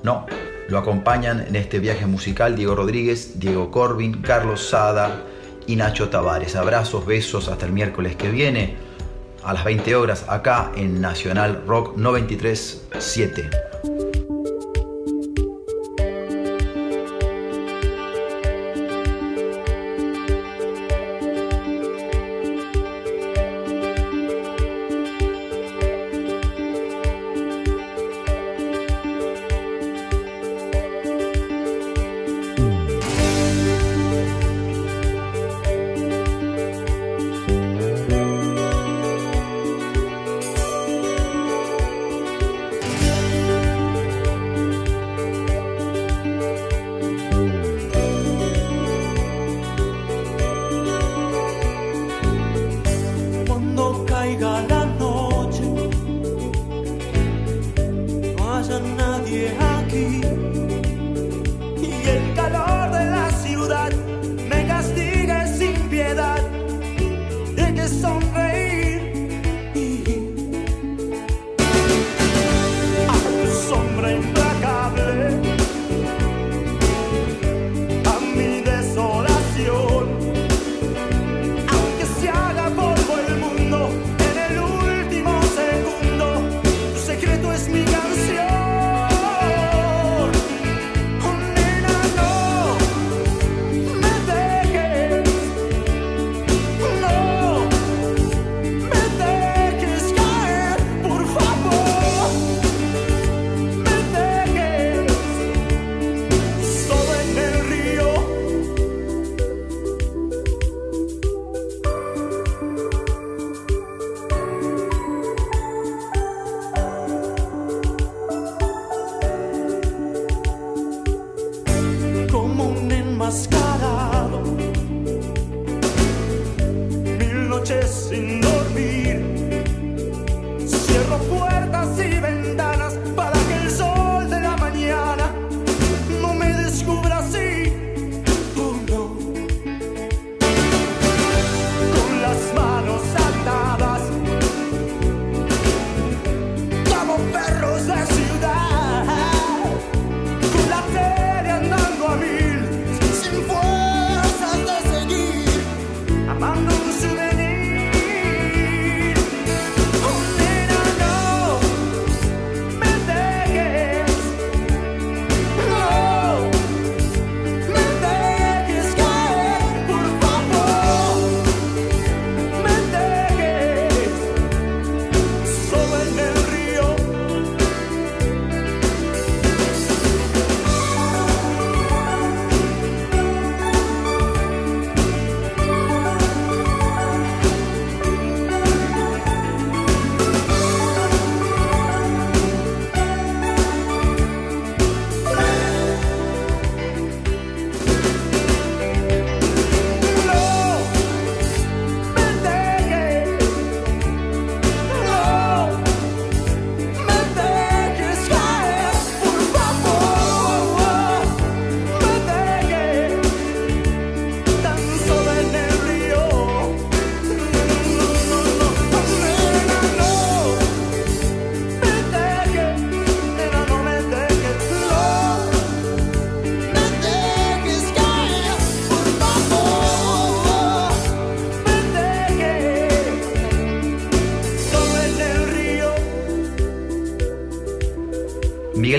No, 0.03 0.27
lo 0.69 0.77
acompañan 0.77 1.47
en 1.49 1.57
este 1.57 1.79
viaje 1.79 2.05
musical 2.05 2.55
Diego 2.55 2.75
Rodríguez, 2.75 3.41
Diego 3.41 3.71
Corbin, 3.71 4.21
Carlos 4.21 4.69
Sada 4.69 5.23
y 5.67 5.77
Nacho 5.77 6.11
Tavares. 6.11 6.57
Abrazos, 6.57 7.07
besos, 7.07 7.49
hasta 7.49 7.65
el 7.65 7.73
miércoles 7.73 8.17
que 8.17 8.29
viene 8.29 8.77
a 9.45 9.55
las 9.55 9.65
20 9.65 9.97
horas 9.97 10.27
acá 10.29 10.73
en 10.77 11.01
Nacional 11.01 11.63
Rock 11.67 11.97
937. 11.97 13.66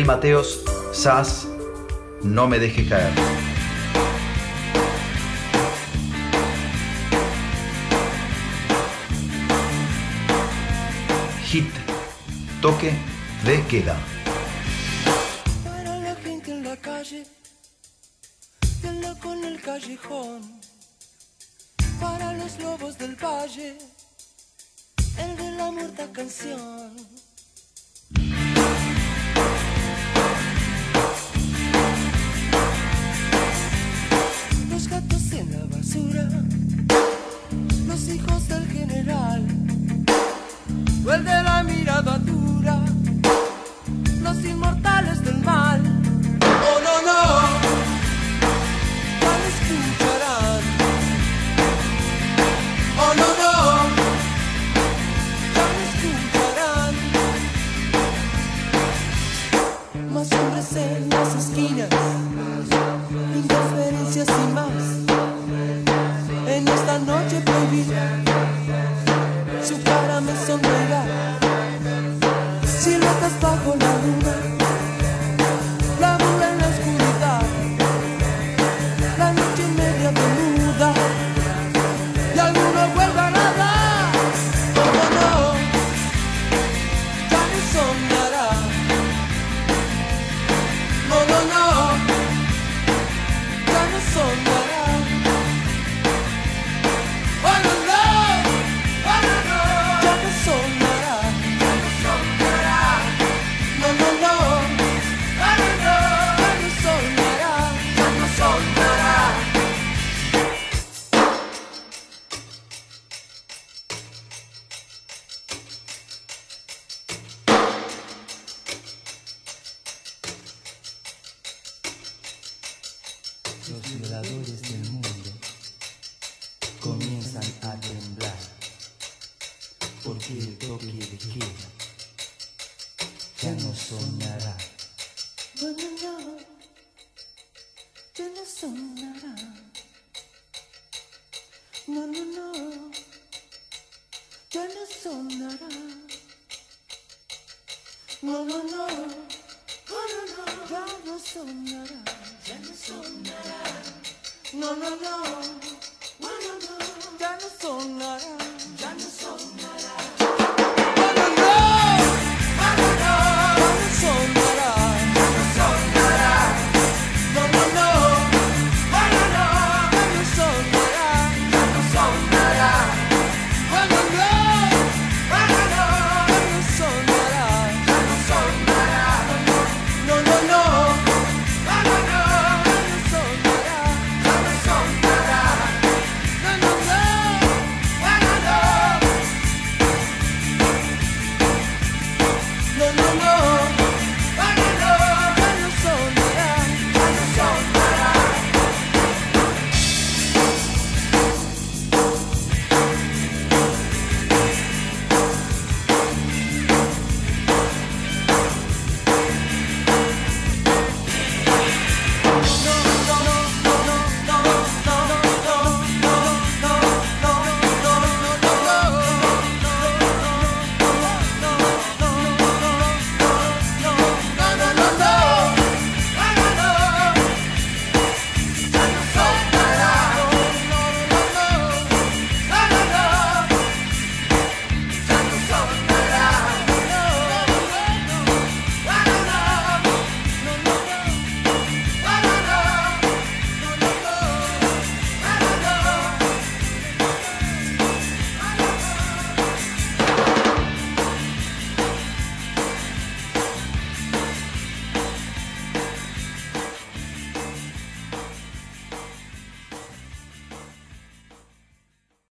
Mateos, 0.07 0.63
Sass, 0.93 1.49
No 2.23 2.47
me 2.47 2.59
deje 2.59 2.87
caer. 2.87 3.11
Hit, 11.43 11.67
toque 12.61 12.93
de 13.43 13.61
queda. 13.63 13.97